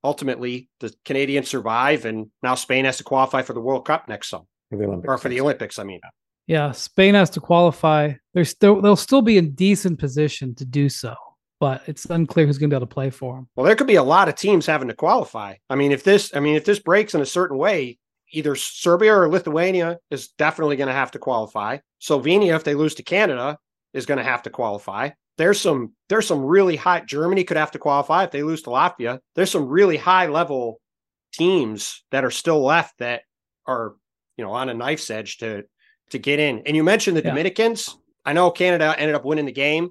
[0.04, 4.28] ultimately the Canadians survive and now Spain has to qualify for the World Cup next
[4.30, 4.44] summer.
[4.70, 5.09] for the Olympics.
[5.09, 6.00] Or for the Olympics, I mean.
[6.46, 8.12] Yeah, Spain has to qualify.
[8.32, 11.14] They're still they'll still be in decent position to do so,
[11.59, 13.48] but it's unclear who's going to be able to play for them.
[13.57, 15.57] Well, there could be a lot of teams having to qualify.
[15.68, 17.98] I mean, if this, I mean, if this breaks in a certain way,
[18.32, 21.78] either Serbia or Lithuania is definitely going to have to qualify.
[22.00, 23.58] Slovenia, if they lose to Canada,
[23.92, 25.10] is going to have to qualify.
[25.38, 27.00] There's some, there's some really high.
[27.00, 29.20] Germany could have to qualify if they lose to Latvia.
[29.34, 30.80] There's some really high level
[31.32, 33.22] teams that are still left that
[33.66, 33.94] are,
[34.36, 35.64] you know, on a knife's edge to
[36.10, 36.62] to get in.
[36.66, 37.30] And you mentioned the Yeah.
[37.30, 37.96] Dominicans.
[38.24, 39.90] I know Canada ended up winning the game.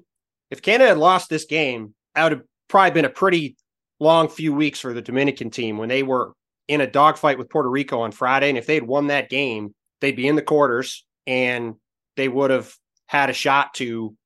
[0.50, 3.56] If Canada had lost this game, that would have probably been a pretty
[4.00, 6.32] long few weeks for the Dominican team when they were
[6.68, 8.48] in a dogfight with Puerto Rico on Friday.
[8.48, 11.74] And if they'd won that game, they'd be in the quarters and
[12.16, 12.74] they would have
[13.06, 14.16] had a shot to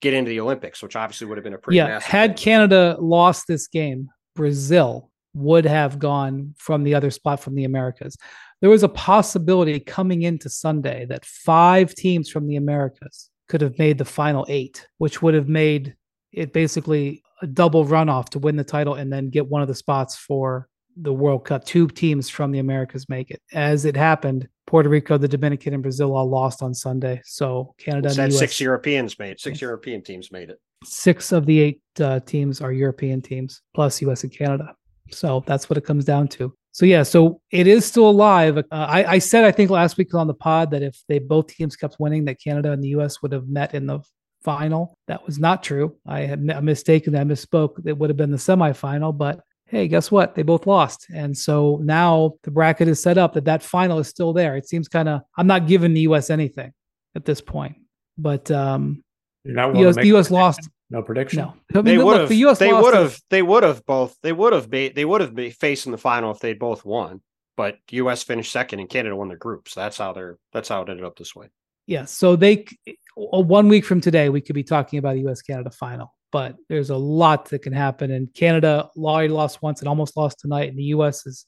[0.00, 2.44] get into the Olympics, which obviously would have been a pretty yeah, had thing.
[2.44, 8.16] Canada lost this game, Brazil would have gone from the other spot from the Americas.
[8.60, 13.78] There was a possibility coming into Sunday that five teams from the Americas could have
[13.78, 15.96] made the final eight, which would have made
[16.32, 19.74] it basically a double runoff to win the title and then get one of the
[19.74, 21.64] spots for the World Cup.
[21.64, 23.42] Two teams from the Americas make it.
[23.52, 27.20] As it happened, Puerto Rico, the Dominican, and Brazil all lost on Sunday.
[27.24, 29.38] So Canada and the US, six Europeans made.
[29.40, 29.60] Six.
[29.60, 30.58] European teams made it.
[30.84, 34.74] six of the eight uh, teams are European teams, plus US and Canada.
[35.10, 36.54] So that's what it comes down to.
[36.72, 38.58] So yeah, so it is still alive.
[38.58, 41.46] Uh, I, I said I think last week on the pod that if they both
[41.48, 44.00] teams kept winning, that Canada and the US would have met in the
[44.42, 44.98] final.
[45.06, 45.96] That was not true.
[46.06, 47.14] I had mi- mistaken.
[47.16, 47.86] I misspoke.
[47.86, 50.34] It would have been the semifinal, but hey, guess what?
[50.34, 54.08] They both lost, and so now the bracket is set up that that final is
[54.08, 54.56] still there.
[54.56, 55.22] It seems kind of.
[55.36, 56.72] I'm not giving the US anything
[57.14, 57.76] at this point,
[58.18, 59.02] but um,
[59.44, 60.68] You're not the US, the US lost.
[60.90, 61.38] No prediction.
[61.38, 62.28] No, I mean, They would have.
[62.28, 63.18] the US They would have.
[63.30, 64.16] They would have both.
[64.22, 64.70] They would have.
[64.70, 67.20] Be, they would have been facing the final if they both won.
[67.56, 68.24] But U.S.
[68.24, 69.68] finished second and Canada won their group.
[69.68, 70.38] So that's how they're.
[70.52, 71.48] That's how it ended up this way.
[71.86, 72.66] Yeah, so they
[73.14, 75.42] one week from today we could be talking about a U.S.
[75.42, 78.10] Canada final, but there's a lot that can happen.
[78.10, 81.24] And Canada already lost once and almost lost tonight, and the U.S.
[81.26, 81.46] is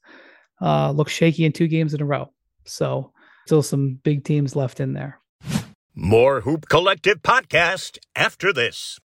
[0.63, 2.33] uh, looks shaky in two games in a row.
[2.67, 3.13] So
[3.49, 5.21] still some big teams left in there.
[5.97, 9.01] More Hoop Collective podcast after this.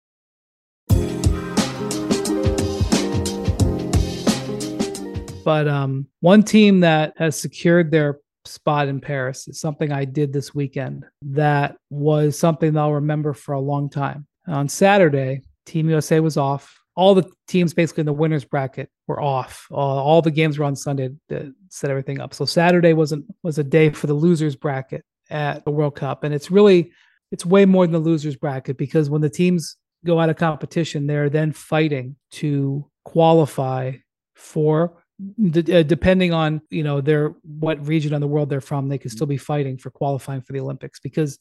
[5.44, 10.32] But um, one team that has secured their spot in Paris is something I did
[10.32, 14.28] this weekend that was something I'll remember for a long time.
[14.48, 16.80] On Saturday, Team USA was off.
[16.96, 19.68] All the teams basically in the winners bracket were off.
[19.72, 22.34] Uh, all the games were on Sunday to set everything up.
[22.34, 26.34] So Saturday wasn't was a day for the losers bracket at the World Cup, and
[26.34, 26.92] it's really
[27.32, 31.08] it's way more than the losers bracket because when the teams go out of competition,
[31.08, 33.94] they're then fighting to qualify
[34.36, 35.02] for
[35.50, 38.98] d- uh, depending on you know their what region of the world they're from they
[38.98, 41.38] can still be fighting for qualifying for the olympics because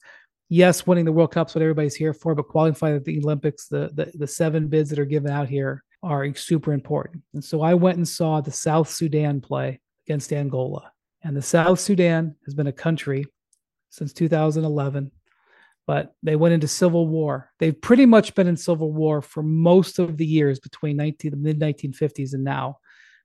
[0.51, 3.89] yes winning the world cup's what everybody's here for but qualifying at the olympics the,
[3.93, 7.73] the the seven bids that are given out here are super important and so i
[7.73, 10.91] went and saw the south sudan play against angola
[11.23, 13.25] and the south sudan has been a country
[13.89, 15.09] since 2011
[15.87, 17.51] but they went into civil war.
[17.59, 21.37] They've pretty much been in civil war for most of the years between 19, the
[21.37, 22.77] mid 1950s and now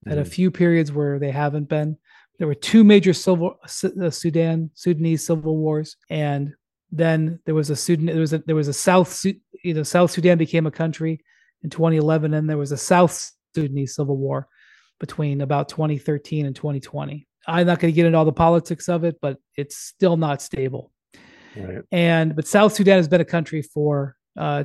[0.07, 0.29] had a Mhm.
[0.29, 1.99] few periods where they haven't been.
[2.39, 6.55] There were two major civil uh, Sudan Sudanese civil wars, and
[6.97, 8.07] then there was a Sudan.
[8.07, 11.25] There was a there was a South you know South Sudan became a country
[11.63, 14.49] in 2011, and there was a South Sudanese civil war
[14.99, 17.27] between about 2013 and 2020.
[17.47, 20.43] I'm not going to get into all the politics of it, but it's still not
[20.43, 20.91] stable.
[21.57, 21.83] Right.
[21.93, 24.65] And but South Sudan has been a country for uh,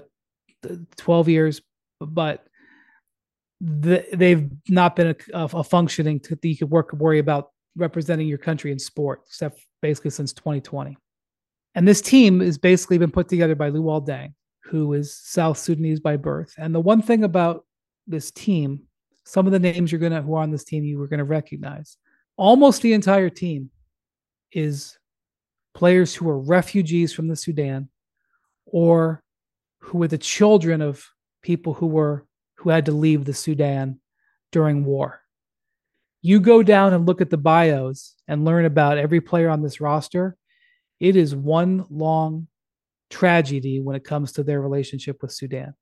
[0.98, 1.62] 12 years,
[2.00, 2.46] but
[3.62, 8.38] the, they've not been a, a functioning that you could work worry about representing your
[8.38, 10.98] country in sport, except basically since 2020.
[11.76, 16.00] And this team has basically been put together by Luol Deng, who is South Sudanese
[16.00, 16.54] by birth.
[16.58, 17.66] And the one thing about
[18.08, 18.84] this team,
[19.26, 21.98] some of the names you're gonna who are on this team you were gonna recognize.
[22.38, 23.70] Almost the entire team
[24.52, 24.98] is
[25.74, 27.90] players who are refugees from the Sudan
[28.66, 29.24] or
[29.80, 31.06] who were the children of
[31.42, 34.00] people who were who had to leave the Sudan
[34.52, 35.22] during war.
[36.22, 39.82] You go down and look at the bios and learn about every player on this
[39.82, 40.38] roster.
[41.02, 42.48] It is one long
[43.10, 45.74] tragedy when it comes to their relationship with Sudan.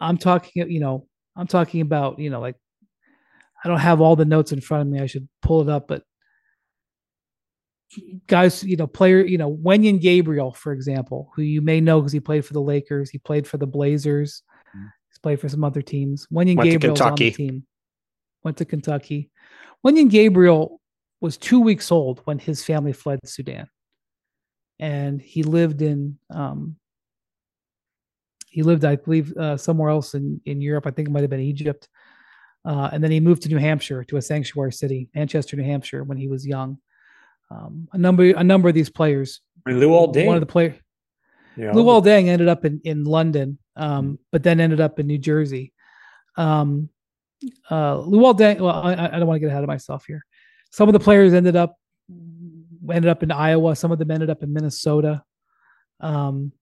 [0.00, 2.54] I'm talking, you know, I'm talking about, you know, like
[3.62, 5.00] I don't have all the notes in front of me.
[5.00, 6.04] I should pull it up, but
[8.28, 12.12] guys, you know, player, you know, Wenyen Gabriel, for example, who you may know because
[12.12, 14.44] he played for the Lakers, he played for the Blazers,
[14.76, 14.92] Mhm.
[15.08, 16.28] he's played for some other teams.
[16.30, 17.66] To Gabriel's on the team.
[18.44, 19.32] Went to Kentucky.
[19.84, 20.80] Wenyen Gabriel
[21.20, 23.68] was two weeks old when his family fled Sudan,
[24.78, 26.76] and he lived in um,
[28.50, 30.86] he lived, I believe, uh, somewhere else in in Europe.
[30.86, 31.88] I think it might have been Egypt.
[32.64, 36.04] Uh, and then he moved to New Hampshire, to a sanctuary city, Manchester, New Hampshire,
[36.04, 36.78] when he was young.
[37.50, 39.40] Um, a number, a number of these players.
[39.66, 40.26] Luol Deng.
[40.26, 40.74] One of the players,
[41.56, 45.18] know, Luol Deng, ended up in in London, um, but then ended up in New
[45.18, 45.72] Jersey.
[46.36, 46.88] Um,
[47.70, 48.60] uh, Luol Deng.
[48.60, 50.24] Well, I, I don't want to get ahead of myself here.
[50.70, 51.76] Some of the players ended up
[52.90, 53.76] ended up in Iowa.
[53.76, 55.22] Some of them ended up in Minnesota.
[56.00, 56.52] Um,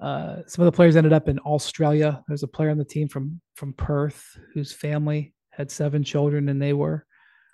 [0.00, 2.22] uh, some of the players ended up in Australia.
[2.26, 6.60] There's a player on the team from from Perth whose family had seven children, and
[6.60, 7.04] they were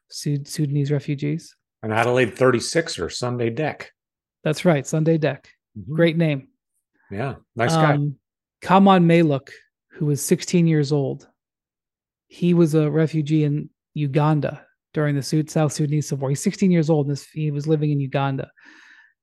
[0.09, 1.57] Sud- Sudanese refugees.
[1.83, 3.87] an Adelaide 36er Sunday Dech.
[4.45, 5.45] That's right, Sunday Dech.
[5.79, 5.95] Mhm.
[5.95, 6.49] Great name.
[7.11, 7.37] Yeah.
[7.55, 7.95] Nice guy.
[7.95, 8.19] Um,
[8.63, 9.51] Khaman Maluach,
[9.93, 11.29] who was 16 years old,
[12.29, 14.66] he was a refugee in Uganda
[14.97, 16.31] during the Sud- South Sudanese Civil War.
[16.31, 18.51] He's 16 years old, and this, he was living in Uganda.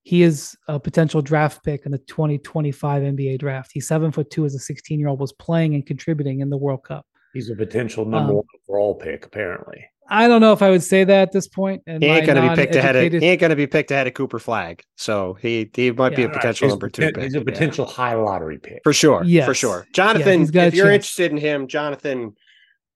[0.04, 3.72] He is a potential draft pick in the 2025 NBA draft.
[3.74, 6.58] He's seven foot two as a 16 year old, was playing and contributing in the
[6.58, 7.06] World Cup.
[7.34, 9.84] He's a potential number um, one overall pick, apparently.
[10.10, 11.82] I don't know if I would say that at this point.
[11.88, 13.12] And He ain't going to be picked ahead of.
[13.14, 14.84] He ain't going to be picked ahead of Cooper Flagg.
[14.98, 17.24] So he he might be a potential He's number two poten- pick.
[17.24, 17.44] He's a Yeah.
[17.46, 18.82] potential high lottery pick.
[18.84, 19.24] for sure.
[19.24, 19.88] Yeah, For sure.
[19.96, 20.96] Jonathan, he's got a if you're chance.
[21.06, 22.36] interested in him, Jonathan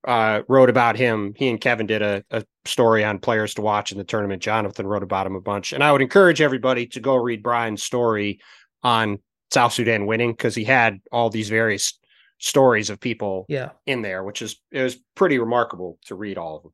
[0.06, 1.34] uh, wrote about him.
[1.36, 4.41] He and Kevin did a, a story on players to watch in the tournament.
[4.41, 5.74] Jonathan wrote about him a bunch.
[5.74, 8.39] And I would encourage everybody to go read Brian's story
[8.84, 9.20] on
[9.52, 12.00] South Sudan winning because he had all these various
[12.39, 13.72] stories of people Yeah.
[13.86, 16.74] in there, which is it was pretty remarkable to read all of them.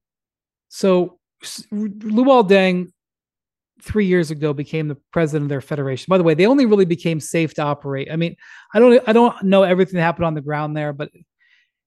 [0.70, 1.20] So
[1.72, 2.92] Luol Deng
[3.82, 6.06] three years ago became the president of their federation.
[6.10, 8.10] By the way, they only really became safe to operate.
[8.12, 8.36] I mean,
[8.74, 11.10] I don't I don't know everything that happened on the ground there, but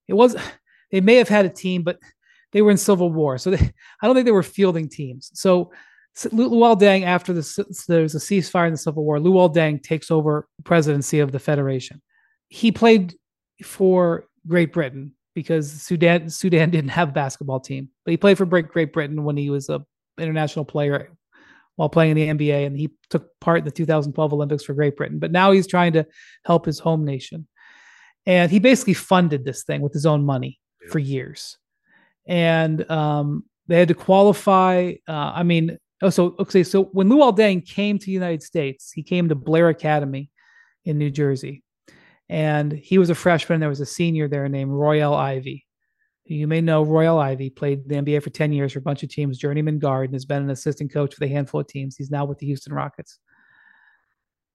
[0.08, 0.36] it was
[0.90, 1.98] they may have had a team, but
[2.52, 3.72] they were in civil war, so they,
[4.02, 5.30] I don't think they were fielding teams.
[5.34, 5.72] So
[6.16, 10.48] Luol Deng, after the, there's a ceasefire in the civil war, Luol Deng takes over
[10.64, 12.00] presidency of the federation.
[12.48, 13.14] He played
[13.62, 18.46] for Great Britain because Sudan Sudan didn't have a basketball team, but he played for
[18.46, 19.84] Great Great Britain when he was a
[20.18, 21.12] international player
[21.74, 24.96] while playing in the NBA, and he took part in the 2012 Olympics for Great
[24.96, 25.18] Britain.
[25.18, 26.06] But now he's trying to
[26.46, 27.46] help his home nation,
[28.24, 30.58] and he basically funded this thing with his own money
[30.90, 31.58] for years.
[32.26, 34.94] And um, they had to qualify.
[35.08, 36.62] Uh, I mean, Oh, so okay.
[36.62, 40.30] So when Luol Deng came to the United States, he came to Blair Academy
[40.84, 41.62] in New Jersey,
[42.28, 43.60] and he was a freshman.
[43.60, 45.64] There was a senior there named Royal Ivey.
[46.26, 49.10] You may know Royal Ivey played the NBA for 10 years for a bunch of
[49.10, 51.96] teams, journeyman guard, and has been an assistant coach for a handful of teams.
[51.96, 53.20] He's now with the Houston Rockets.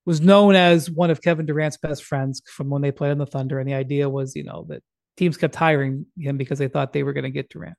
[0.04, 3.26] Was known as one of Kevin Durant's best friends from when they played on the
[3.26, 3.58] Thunder.
[3.58, 4.82] And the idea was, you know, that
[5.16, 7.76] teams kept hiring him because they thought they were going to get Durant.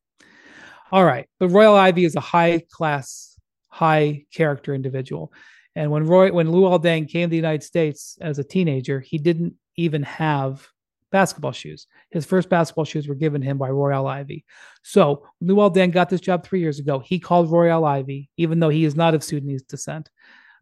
[0.92, 1.28] All right.
[1.40, 5.34] But Royal Ivey is a high class, high character individual.
[5.76, 9.18] And when Roy, when Luol Deng came to the United States as a teenager, he
[9.18, 10.68] didn't even have
[11.12, 11.88] basketball shoes.
[12.12, 14.46] His first basketball shoes were given him by Royal Ivey.
[14.84, 17.00] So Luol Deng got this job three years ago.
[17.00, 20.10] He called Royal Ivey, even though he is not of Sudanese descent,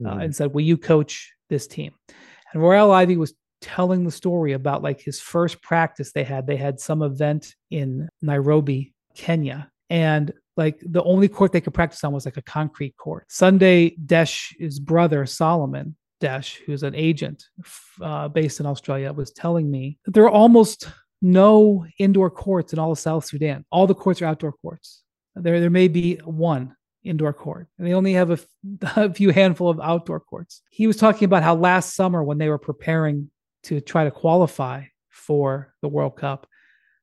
[0.04, 0.20] uh, mm-hmm.
[0.20, 1.94] uh, and said, "Will you coach this team?"
[2.54, 6.48] And Royal Ivey was telling the story about like his first practice they had.
[6.48, 12.04] They had some event in Nairobi, Kenya, and like the only court they could practice
[12.04, 13.26] on was like a concrete court.
[13.30, 17.46] Sunday Dech, Dech's brother Solomon Dech, who's an agent
[18.02, 20.88] uh, based in Australia, was telling me that there are almost
[21.22, 23.66] no indoor courts in all of South Sudan.
[23.72, 25.04] All the courts are outdoor courts.
[25.36, 28.40] There, there may be one indoor court, and they only have a,
[28.96, 30.62] a few handful of outdoor courts.
[30.70, 33.30] He was talking about how last summer, when they were preparing
[33.64, 36.48] to try to qualify for the World Cup,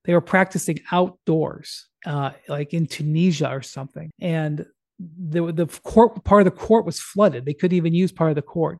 [0.04, 4.66] they were practicing outdoors, uh, like in Tunisia or something, and
[4.98, 7.44] the the court part of the court was flooded.
[7.44, 8.78] They couldn't even use part of the court,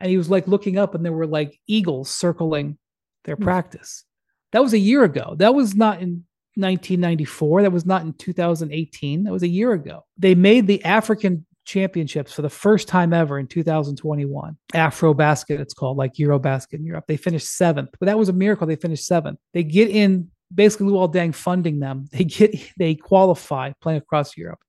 [0.00, 2.78] and he was like looking up and there were like eagles circling
[3.24, 3.42] their mm.
[3.42, 4.04] practice.
[4.52, 5.34] That was a year ago.
[5.36, 6.24] That was not in
[6.54, 7.62] 1994.
[7.62, 9.24] That was not in 2018.
[9.24, 10.04] That was a year ago.
[10.16, 14.56] They made the African championships for the first time ever in 2021.
[14.74, 17.04] Afro basket, it's called like Eurobasket in Europe.
[17.06, 18.66] They finished seventh, but that was a miracle.
[18.66, 19.38] They finished seventh.
[19.52, 22.06] They get in basically Luol Deng funding them.
[22.10, 24.60] They get they qualify playing across Europe.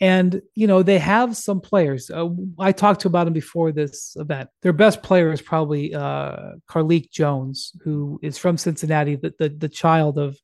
[0.00, 2.10] And, you know, they have some players.
[2.10, 4.50] Uh, I talked to about them before this event.
[4.62, 9.68] Their best player is probably uh, Carlik Jones, who is from Cincinnati, the, the, the
[9.68, 10.36] child of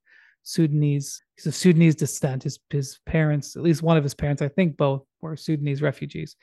[0.45, 1.21] Sudanese.
[1.37, 2.45] He's of Sudanese descent.
[2.45, 6.37] His, his parents, at least one of his parents, I think both were Sudanese refugees.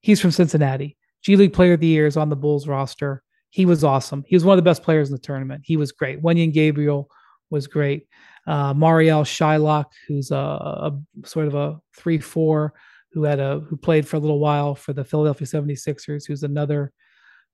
[0.00, 0.96] He's from Cincinnati.
[1.22, 3.22] G League Player of the Year is on the Bulls roster.
[3.50, 4.24] He was awesome.
[4.26, 5.62] He was one of the best players in the tournament.
[5.64, 6.22] He was great.
[6.22, 7.10] Wenyen Gabriel
[7.50, 8.06] was great
[8.48, 12.72] uh, Marial Shayok, who's a, a, sort of a three-four
[13.12, 16.92] who had a who played for a little while for the Philadelphia 76ers, who's another.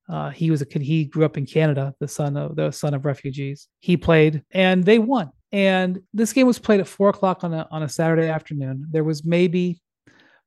[0.08, 0.82] Uh, he was a kid.
[0.82, 3.68] He grew up in Canada, the son of the son of refugees.
[3.80, 5.30] He played, and they won.
[5.50, 8.86] And this game was played at four o'clock on a on a Saturday afternoon.
[8.90, 9.80] There was maybe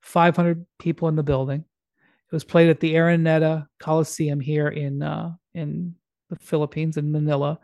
[0.01, 1.59] 500 people in the building.
[1.59, 5.95] It was played at the Araneta Coliseum here in uh, in
[6.29, 7.59] the Philippines in Manila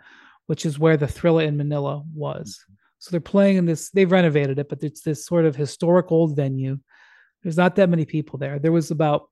[0.47, 2.59] which is where the Thrilla in Manila was.
[2.63, 2.73] Mm-hmm.
[2.99, 6.35] So they're playing in this, they've renovated it, but it's this sort of historic old
[6.35, 6.79] venue.
[7.41, 8.59] There's not that many people there.
[8.59, 9.29] There was about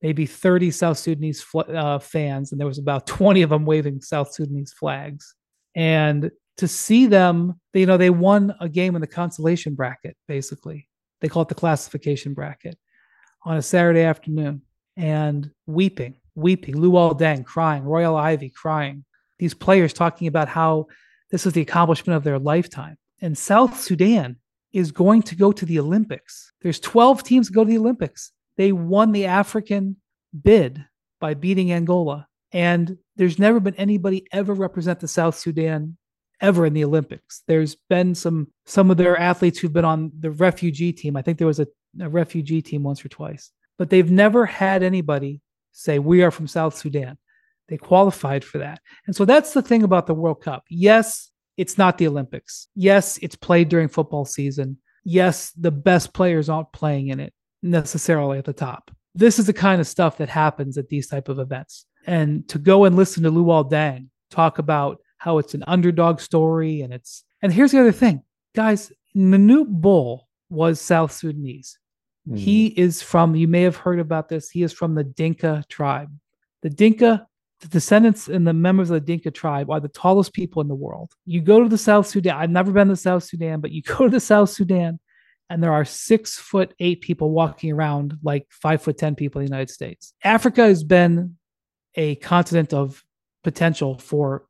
[0.00, 4.32] maybe 30 South Sudanese uh, fans, and there was about 20 of them waving South
[4.32, 5.34] Sudanese flags.
[5.74, 10.88] And to see them, you know, they won a game in the consolation bracket, basically.
[11.20, 12.78] They call it the classification bracket
[13.44, 14.62] on a Saturday afternoon
[14.96, 16.74] and weeping, weeping.
[16.74, 19.04] Luol Deng crying, Royal Ivey crying,
[19.38, 20.86] these players talking about how
[21.30, 22.96] this is the accomplishment of their lifetime.
[23.20, 24.36] And South Sudan
[24.72, 26.52] is going to go to the Olympics.
[26.62, 28.32] There's 12 teams go to the Olympics.
[28.56, 29.96] They won the African
[30.42, 30.84] bid
[31.20, 32.28] by beating Angola.
[32.52, 35.96] And there's never been anybody ever represent the South Sudan
[36.40, 37.42] ever in the Olympics.
[37.46, 41.16] There's been some some of their athletes who've been on the refugee team.
[41.16, 41.66] I think there was a,
[42.00, 45.40] a refugee team once or twice, but they've never had anybody
[45.72, 47.18] say we are from South Sudan.
[47.68, 48.80] They qualified for that.
[49.06, 50.64] And so that's the thing about the World Cup.
[50.68, 52.68] Yes, it's not the Olympics.
[52.74, 54.78] Yes, it's played during football season.
[55.04, 57.32] Yes, the best players aren't playing in it
[57.62, 58.90] necessarily at the top.
[59.14, 61.86] This is the kind of stuff that happens at these type of events.
[62.06, 66.80] And to go and listen to Luol Deng talk about how it's an underdog story
[66.80, 68.22] and it's and here's the other thing.
[68.54, 71.78] Guys, Manute Bol was South Sudanese.
[72.28, 72.38] Mm.
[72.38, 76.10] He is from, you may have heard about this, he is from the Dinka tribe.
[76.62, 77.26] The Dinka
[77.60, 80.74] the descendants and the members of the Dinka tribe are the tallest people in the
[80.74, 81.12] world.
[81.26, 82.34] You go to the South Sudan.
[82.34, 84.98] I've never been to South Sudan, but you go to the South Sudan,
[85.50, 89.46] and there are six foot eight people walking around like five foot ten people in
[89.46, 90.14] the United States.
[90.24, 91.36] Africa has been
[91.96, 93.04] a continent of
[93.44, 94.46] potential for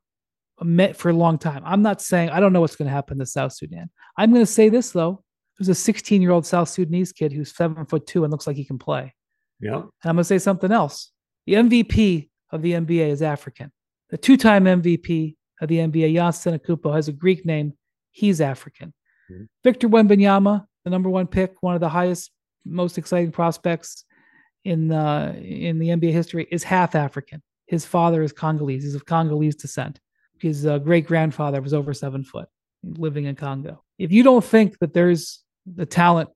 [0.95, 1.63] for a long time.
[1.65, 3.89] I'm not saying I don't know what's going to happen to South Sudan.
[4.17, 5.23] I'm going to say this though:
[5.57, 8.55] there's a 16 year old South Sudanese kid who's seven foot two and looks like
[8.55, 9.13] he can play.
[9.59, 9.75] Yeah.
[9.75, 11.11] And I'm going to say something else.
[11.45, 13.71] The MVP of the NBA is African.
[14.09, 17.73] The two time MVP of the NBA, Giannis Antetokounmpo, has a Greek name.
[18.11, 18.93] He's African.
[19.31, 19.43] Mm-hmm.
[19.63, 22.31] Victor Wembanyama, the number one pick, one of the highest
[22.65, 24.03] most exciting prospects
[24.65, 27.41] in the in the NBA history, is half African.
[27.67, 28.83] His father is Congolese.
[28.83, 29.99] He's of Congolese descent.
[30.41, 32.49] His uh, great grandfather was over seven foot,
[32.83, 33.83] living in Congo.
[33.99, 36.29] If you don't think that there's the talent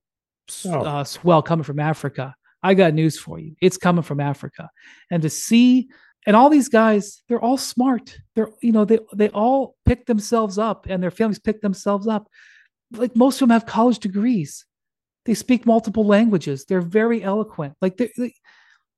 [0.64, 0.82] Oh.
[0.82, 3.56] uh, swell coming from Africa, I got news for you.
[3.62, 4.70] It's coming from Africa,
[5.10, 5.90] and to see
[6.28, 8.18] and all these guys, they're all smart.
[8.36, 12.28] They're you know they they all pick themselves up, and their families pick themselves up.
[12.92, 14.66] Like most of them have college degrees.
[15.26, 16.66] They speak multiple languages.
[16.66, 17.74] They're very eloquent.
[17.82, 18.34] Like they they,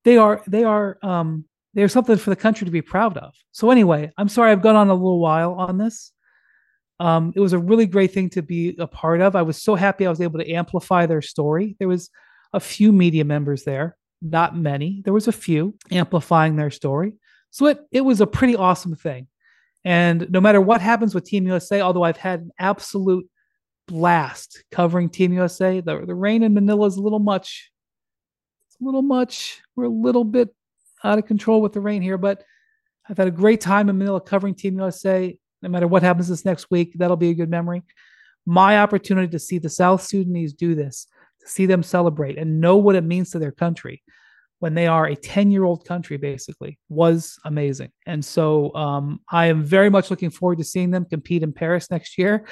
[0.03, 1.45] they are they are um
[1.77, 3.35] they're something for the country to be proud of.
[3.51, 6.11] So anyway, I'm sorry I've gone on a little while on this.
[6.99, 9.35] Um, it was a really great thing to be a part of.
[9.35, 11.75] I was so happy I was able to amplify their story.
[11.77, 12.09] There was
[12.51, 15.03] a few media members there, not many.
[15.05, 17.13] There was a few amplifying their story.
[17.51, 19.27] So it it was a pretty awesome thing.
[19.85, 23.29] And no matter what happens with Team USA, although I've had an absolute
[23.87, 27.69] blast covering Team USA, the, the rain in Manila is a little much.
[28.67, 29.61] It's a little much.
[29.75, 30.49] We're a little bit
[31.03, 32.43] out of control with the rain here, but
[33.09, 35.37] I've had a great time in Manila covering Team USA.
[35.61, 37.83] No matter what happens this next week, that'll be a good memory.
[38.45, 41.07] My opportunity to see the South Sudanese do this,
[41.41, 44.03] to see them celebrate and know what it means to their country
[44.59, 47.91] when they are a 10 year old country, basically, was amazing.
[48.05, 51.91] And so um, I am very much looking forward to seeing them compete in Paris
[51.91, 52.47] next year.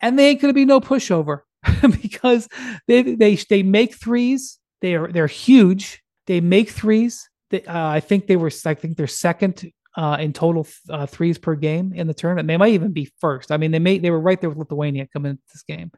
[0.00, 1.40] And they ain't going to be no pushover
[2.02, 2.48] because
[2.86, 4.58] they, they, they make threes.
[4.80, 6.02] They are, they're huge.
[6.26, 7.28] They make threes.
[7.52, 11.38] They, uh, I think they were, I think they're second uh, in total uh, threes
[11.38, 12.48] per game in the tournament.
[12.48, 13.52] They might even be first.
[13.52, 15.92] I mean, they made they were right there with Lithuania coming into this game.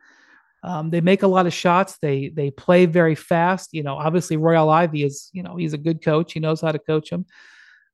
[0.62, 1.98] Um, they make a lot of shots.
[2.00, 3.70] They they play very fast.
[3.72, 6.32] You know, obviously Royal Ivey is you know he's a good coach.
[6.32, 7.26] He knows how to coach them.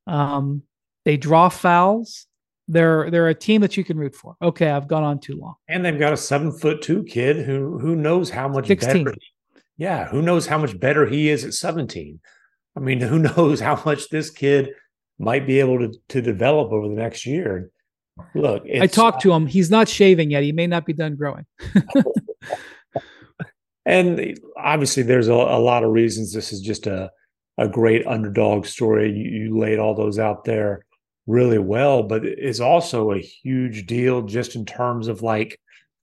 [0.07, 0.63] Um,
[1.05, 2.27] they draw fouls.
[2.69, 4.37] They're they're a team that you can root for.
[4.41, 5.55] Okay, I've gone on too long.
[5.69, 9.05] And they've got a seven foot two kid who who knows how much 16.
[9.05, 9.17] better.
[9.77, 12.21] Yeah, who knows how much better he is at 17.
[12.77, 14.71] I mean, who knows how much this kid
[15.19, 17.71] might be able to to develop over the next year.
[18.35, 19.47] Look, I talked to him.
[19.47, 20.43] He's not shaving yet.
[20.43, 21.47] He may not be done growing.
[23.87, 27.11] and obviously there's a, a, lot of reasons this is just a
[27.57, 29.11] a great underdog story.
[29.11, 30.85] You, you laid all those out there
[31.27, 35.59] really well, but it's also a huge deal just in terms of like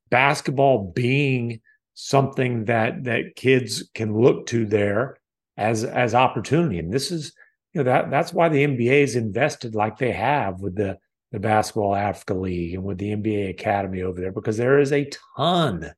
[0.10, 1.62] basketball being
[1.94, 5.18] something that that kids can look to there
[5.58, 6.80] as as opportunity.
[6.80, 7.34] And this is
[7.74, 10.98] you know that that's why the NBA is invested like they have with the
[11.32, 15.10] the Basketball Africa League and with the NBA Academy over there because there is a
[15.36, 15.92] ton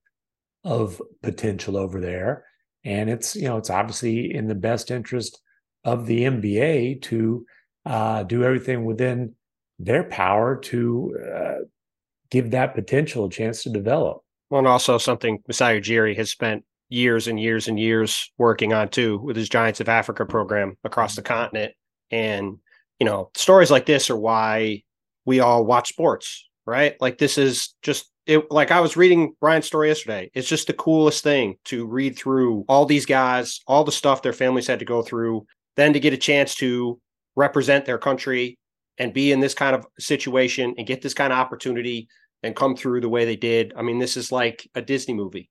[0.64, 2.44] of potential over there
[2.84, 5.40] and it's you know it's obviously in the best interest
[5.84, 7.46] of the NBA to
[7.86, 9.36] uh, do everything within
[9.78, 11.56] their power to uh,
[12.30, 14.22] give that potential a chance to develop.
[14.50, 18.90] Well, and also something Masai Ujiri has spent years and years and years working on
[18.90, 21.34] too with his Giants of Africa program across the mm-hmm.
[21.34, 21.74] continent.
[22.12, 22.58] And,
[23.00, 24.84] you know, stories like this are why
[25.26, 26.96] we all watch sports, right?
[27.00, 30.30] Like this is just it like I was reading Brian's story yesterday.
[30.34, 34.34] It's just the coolest thing to read through all these guys, all the stuff their
[34.34, 37.00] families had to go through, then to get a chance to
[37.36, 38.58] represent their country
[38.98, 42.08] and be in this kind of situation and get this kind of opportunity
[42.44, 43.74] and come through the way they did.
[43.76, 45.50] I mean, this is like a Disney movie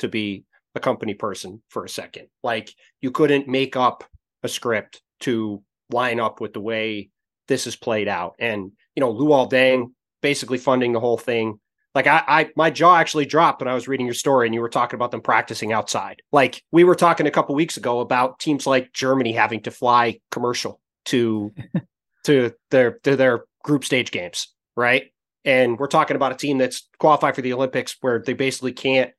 [0.00, 0.44] to be
[0.74, 2.28] a company person for a second.
[2.42, 4.04] Like you couldn't make up
[4.42, 7.10] a script to line up with the way
[7.48, 8.34] this is played out.
[8.38, 9.92] And, you know, Luol Deng
[10.22, 11.58] basically funding the whole thing.
[11.94, 14.60] Like I, I my jaw actually dropped when I was reading your story and you
[14.60, 16.22] were talking about them practicing outside.
[16.30, 20.20] Like we were talking a couple weeks ago about teams like Germany having to fly
[20.30, 21.52] commercial to
[22.24, 25.10] to their to their group stage games, right?
[25.44, 29.10] And we're talking about a team that's qualified for the Olympics where they basically can't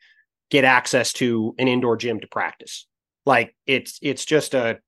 [0.51, 2.85] get access to an indoor gym to practice.
[3.25, 4.79] Like it's it's just a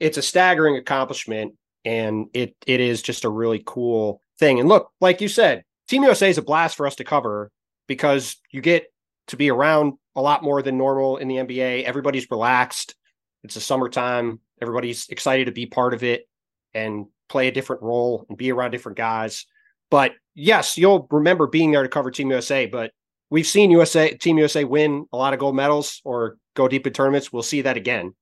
[0.00, 1.54] it's a staggering accomplishment
[1.84, 4.58] and it it is just a really cool thing.
[4.58, 7.52] And look, like you said, Team USA is a blast for us to cover
[7.86, 8.86] because you get
[9.28, 11.84] to be around a lot more than normal in the NBA.
[11.84, 12.96] Everybody's relaxed.
[13.44, 14.40] It's a summertime.
[14.60, 16.28] Everybody's excited to be part of it
[16.74, 19.46] and play a different role and be around different guys.
[19.90, 22.92] But yes, you'll remember being there to cover Team USA, but
[23.30, 26.92] we've seen USA Team USA win a lot of gold medals or go deep in
[26.92, 27.32] tournaments.
[27.32, 28.14] We'll see that again.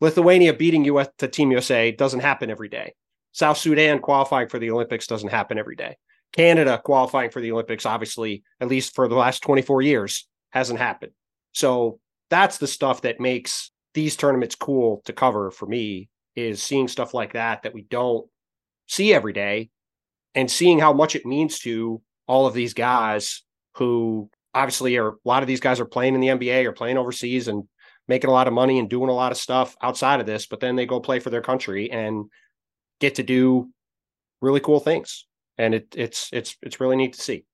[0.00, 2.94] Lithuania beating US to Team USA doesn't happen every day.
[3.32, 5.96] South Sudan qualifying for the Olympics doesn't happen every day.
[6.32, 11.12] Canada qualifying for the Olympics, obviously, at least for the last 24 years, hasn't happened.
[11.52, 11.98] So
[12.30, 17.12] that's the stuff that makes these tournaments cool to cover for me is seeing stuff
[17.12, 18.26] like that that we don't
[18.88, 19.68] see every day
[20.34, 23.42] and seeing how much it means to all of these guys
[23.74, 26.98] who obviously are a lot of these guys are playing in the NBA or playing
[26.98, 27.64] overseas and
[28.08, 30.60] making a lot of money and doing a lot of stuff outside of this, but
[30.60, 32.26] then they go play for their country and
[33.00, 33.68] get to do
[34.40, 35.26] really cool things.
[35.58, 37.44] And it, it's it's it's really neat to see.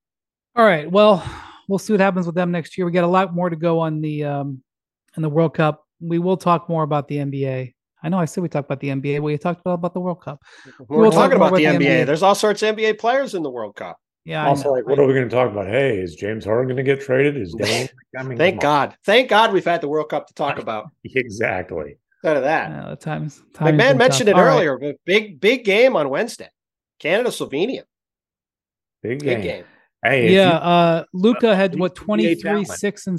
[0.57, 0.91] All right.
[0.91, 1.23] Well,
[1.69, 2.87] we'll see what happens with them next year.
[2.87, 4.63] We got a lot more to go on the um
[5.17, 5.85] in the World Cup.
[6.01, 7.75] We will talk more about the NBA.
[8.03, 9.21] I know I said we talked about the NBA.
[9.21, 10.41] We talked about, about the World Cup.
[10.87, 12.03] We're We'll talking about the about the NBA.
[12.03, 12.07] NBA.
[12.07, 13.99] There's all sorts of NBA players in the World Cup.
[14.29, 14.45] Yeah.
[14.45, 15.69] I also, like, what are we going to talk about?
[15.69, 17.37] Hey, is James Harden going to get traded?
[17.39, 17.89] Is Dame?
[18.17, 18.89] I mean, Thank come on.
[18.89, 18.97] God.
[19.05, 20.91] Thank God we've had the World Cup to talk about.
[21.03, 21.97] Exactly.
[22.23, 22.71] Instead of that.
[22.71, 23.43] Yeah, the times.
[23.55, 24.37] times MacMahon mentioned tough.
[24.37, 24.55] it All right.
[24.57, 26.51] earlier, but big, big game on Wednesday.
[26.99, 27.85] Canada, Slovenia.
[29.03, 29.41] Big Big game.
[29.41, 29.65] game.
[30.05, 30.49] Hey, Yeah.
[30.49, 33.19] you- Uh, Luka had he's what 23, six and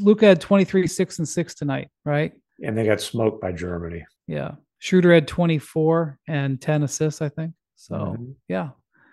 [0.00, 2.32] Luka had 23, six and six tonight, right?
[2.62, 4.04] and they got smoked by Germany.
[4.26, 4.52] Yeah.
[4.78, 7.52] Schroeder had 24 and 10 assists, I think.
[7.74, 8.34] So, Mhm.
[8.48, 8.70] yeah.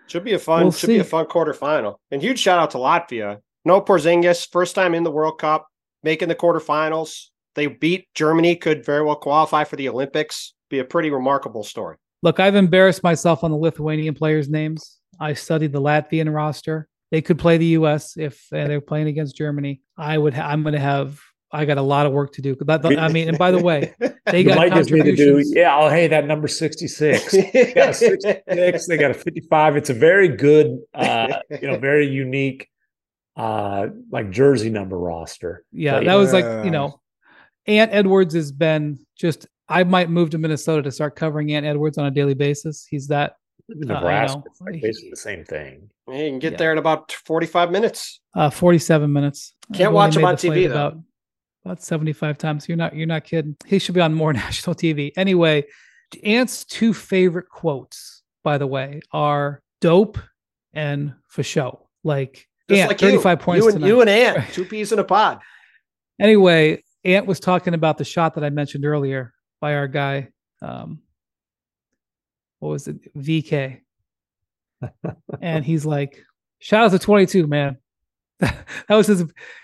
[0.08, 1.10] Should be a fun, We'll should be a see.
[1.10, 1.96] fun quarterfinal.
[2.12, 3.40] And huge shout out to Latvia.
[3.66, 5.68] No Porzingis, first time in the World Cup,
[6.04, 7.28] making the quarterfinals.
[7.56, 10.54] They beat Germany, could very well qualify for the Olympics.
[10.70, 11.98] Be a pretty remarkable story.
[12.24, 15.00] Look, I've embarrassed myself on the Lithuanian players' names.
[15.20, 16.88] I studied the Latvian roster.
[17.12, 18.18] They could play the U.S.
[18.18, 19.82] if they're playing against Germany.
[19.98, 20.34] I would.
[20.34, 21.20] Ha- I'm going to have.
[21.54, 22.56] I got a lot of work to do.
[22.56, 23.94] But that- I mean, and by the way,
[24.26, 25.54] they You got might just need to do, contributions.
[25.56, 27.32] yeah, oh, hey, that number 66.
[27.54, 29.78] They got a 66, they got a 55.
[29.78, 32.68] It's a very good, uh, you know, very unique,
[33.38, 35.64] uh, like jersey number roster.
[35.72, 37.00] Yeah, But, that was like you know,
[37.68, 39.48] Ant Edwards has been just.
[39.70, 42.86] I might move to Minnesota to start covering Ant Edwards on a daily basis.
[42.90, 43.38] He's that
[43.70, 44.44] Nebraska, know.
[44.46, 45.90] it's like basically the same thing.
[46.10, 46.58] You can get Yeah.
[46.58, 48.20] there in about 45 minutes.
[48.36, 49.56] uh, 47 minutes.
[49.74, 50.88] Can't watch him on TV, though.
[50.88, 50.98] About,
[51.66, 52.68] about 75 times.
[52.68, 52.96] You're not.
[52.96, 53.56] You're not kidding.
[53.66, 55.12] He should be on more national TV.
[55.16, 55.64] Anyway,
[56.24, 60.18] Ant's two favorite quotes, by the way, are "dope"
[60.74, 63.44] and "for show." Like Just Ant, like 35 you.
[63.44, 63.88] points You and, tonight.
[63.88, 65.40] you and Ant, two peas in a pod.
[66.20, 70.30] Anyway, Ant was talking about the shot that I mentioned earlier by our guy.
[70.62, 71.00] Um,
[72.60, 73.14] what was it?
[73.16, 73.82] VK.
[75.42, 76.24] and he's like,
[76.60, 77.78] shout out to 22, man.
[78.40, 79.24] that was his.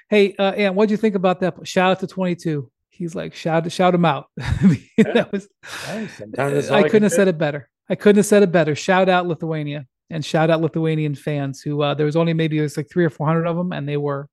[0.09, 1.55] Hey, uh, Ant, what'd you think about that?
[1.67, 2.72] Shout out to 22.
[2.89, 4.28] He's like, shout, shout him out.
[4.38, 5.47] that was,
[5.86, 7.15] Hey, sometimes I couldn't have do.
[7.15, 7.70] said it better.
[7.89, 8.76] I couldn't have said it better.
[8.76, 12.61] Shout out Lithuania and shout out Lithuanian fans who, uh, there was only maybe it
[12.61, 14.28] was like three or 400 of them and they were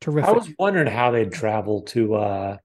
[0.00, 0.28] terrific.
[0.28, 2.56] I was wondering how they'd travel to uh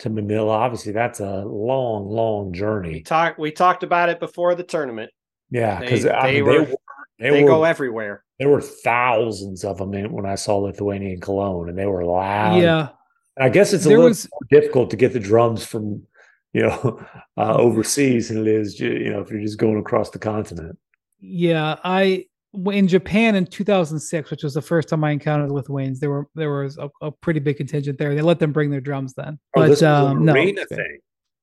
[0.00, 0.52] to Manila.
[0.52, 3.00] Obviously, that's a long, long We journey.
[3.02, 5.10] talked we talked about it before the tournament.
[5.50, 6.76] Yeah, They- because I they mean, were- they were
[7.18, 8.24] they, They were go everywhere.
[8.38, 12.04] There were thousands of them in, when I saw Lithuania and Cologne, and they were
[12.04, 12.60] loud.
[12.62, 12.88] yeah.
[13.40, 16.02] I guess it's a There little was- difficult to get the drums from
[16.52, 17.00] you know
[17.36, 20.76] uh, overseas than it is you know if you're just going across the continent.
[21.20, 22.26] Yeah, I
[22.72, 26.00] in Japan in 2006, which was the first time I encountered Lithuanians.
[26.00, 28.14] There were there was a, a pretty big contingent there.
[28.14, 30.56] They let them bring their drums then, Oh, but um, no, thing.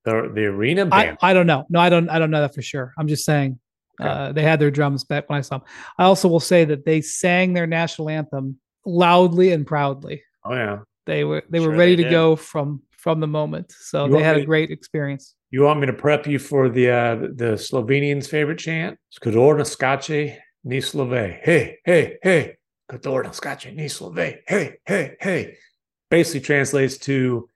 [0.04, 1.18] The the arena I, band.
[1.22, 1.66] I don't know.
[1.70, 2.10] No, I don't.
[2.10, 2.94] I don't know that for sure.
[2.98, 3.60] I'm just saying
[4.00, 4.10] Okay.
[4.10, 5.68] uh, they had their drums back when I saw them.
[5.98, 10.24] I also will say that they sang their national anthem loudly and proudly.
[10.44, 10.80] oh yeah.
[11.06, 13.72] They were they were ready they to go from from the moment.
[13.72, 15.36] So You they had a to- great experience.
[15.52, 18.98] You want me to prep you for the uh, the Slovenians' favorite chant?
[19.14, 21.12] Skadorna skače ni slove.
[21.44, 22.58] Hey, hey, hey.
[22.92, 24.16] Skadorna skače ni slove.
[24.48, 25.56] Hey, hey, hey.
[26.10, 27.48] Basically translates to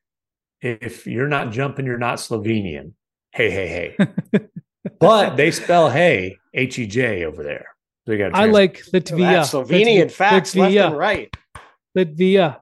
[0.62, 2.94] if you're not jumping, you're not Slovenian.
[3.32, 4.40] Hey, hey, hey.
[5.00, 7.68] but they spell hey, H E J over there.
[8.06, 9.42] So you got I like That's Latvia.
[9.42, 11.34] Slovenian facts left and right.
[11.98, 12.60] Latvia.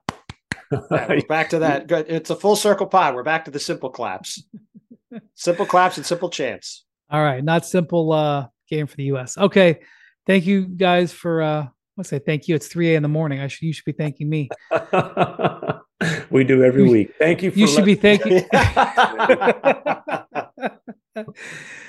[0.90, 1.86] Yeah, back to that.
[1.86, 2.06] Good.
[2.08, 3.14] It's a full circle pod.
[3.14, 4.42] We're back to the simple claps.
[5.34, 6.84] Simple claps and simple chants.
[7.10, 9.38] All right, not simple uh game for the US.
[9.38, 9.80] Okay.
[10.26, 11.68] Thank you guys for uh
[11.98, 12.54] let's say thank you.
[12.54, 12.96] It's 3 a.m.
[12.98, 13.40] in the morning.
[13.40, 14.48] I should you should be thanking me.
[16.30, 17.14] we do every You- week.
[17.18, 18.48] Thank you for You should be letting- thanking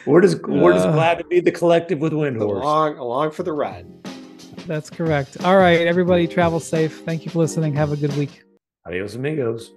[0.08, 2.62] We're just we're just Uh, glad to be the collective with Windhorst.
[2.62, 3.86] along, along for the ride.
[4.66, 5.38] That's correct.
[5.44, 7.02] All right, everybody travel safe.
[7.06, 7.74] Thank you for listening.
[7.76, 8.44] Have a good week.
[8.88, 9.72] Adios amigos.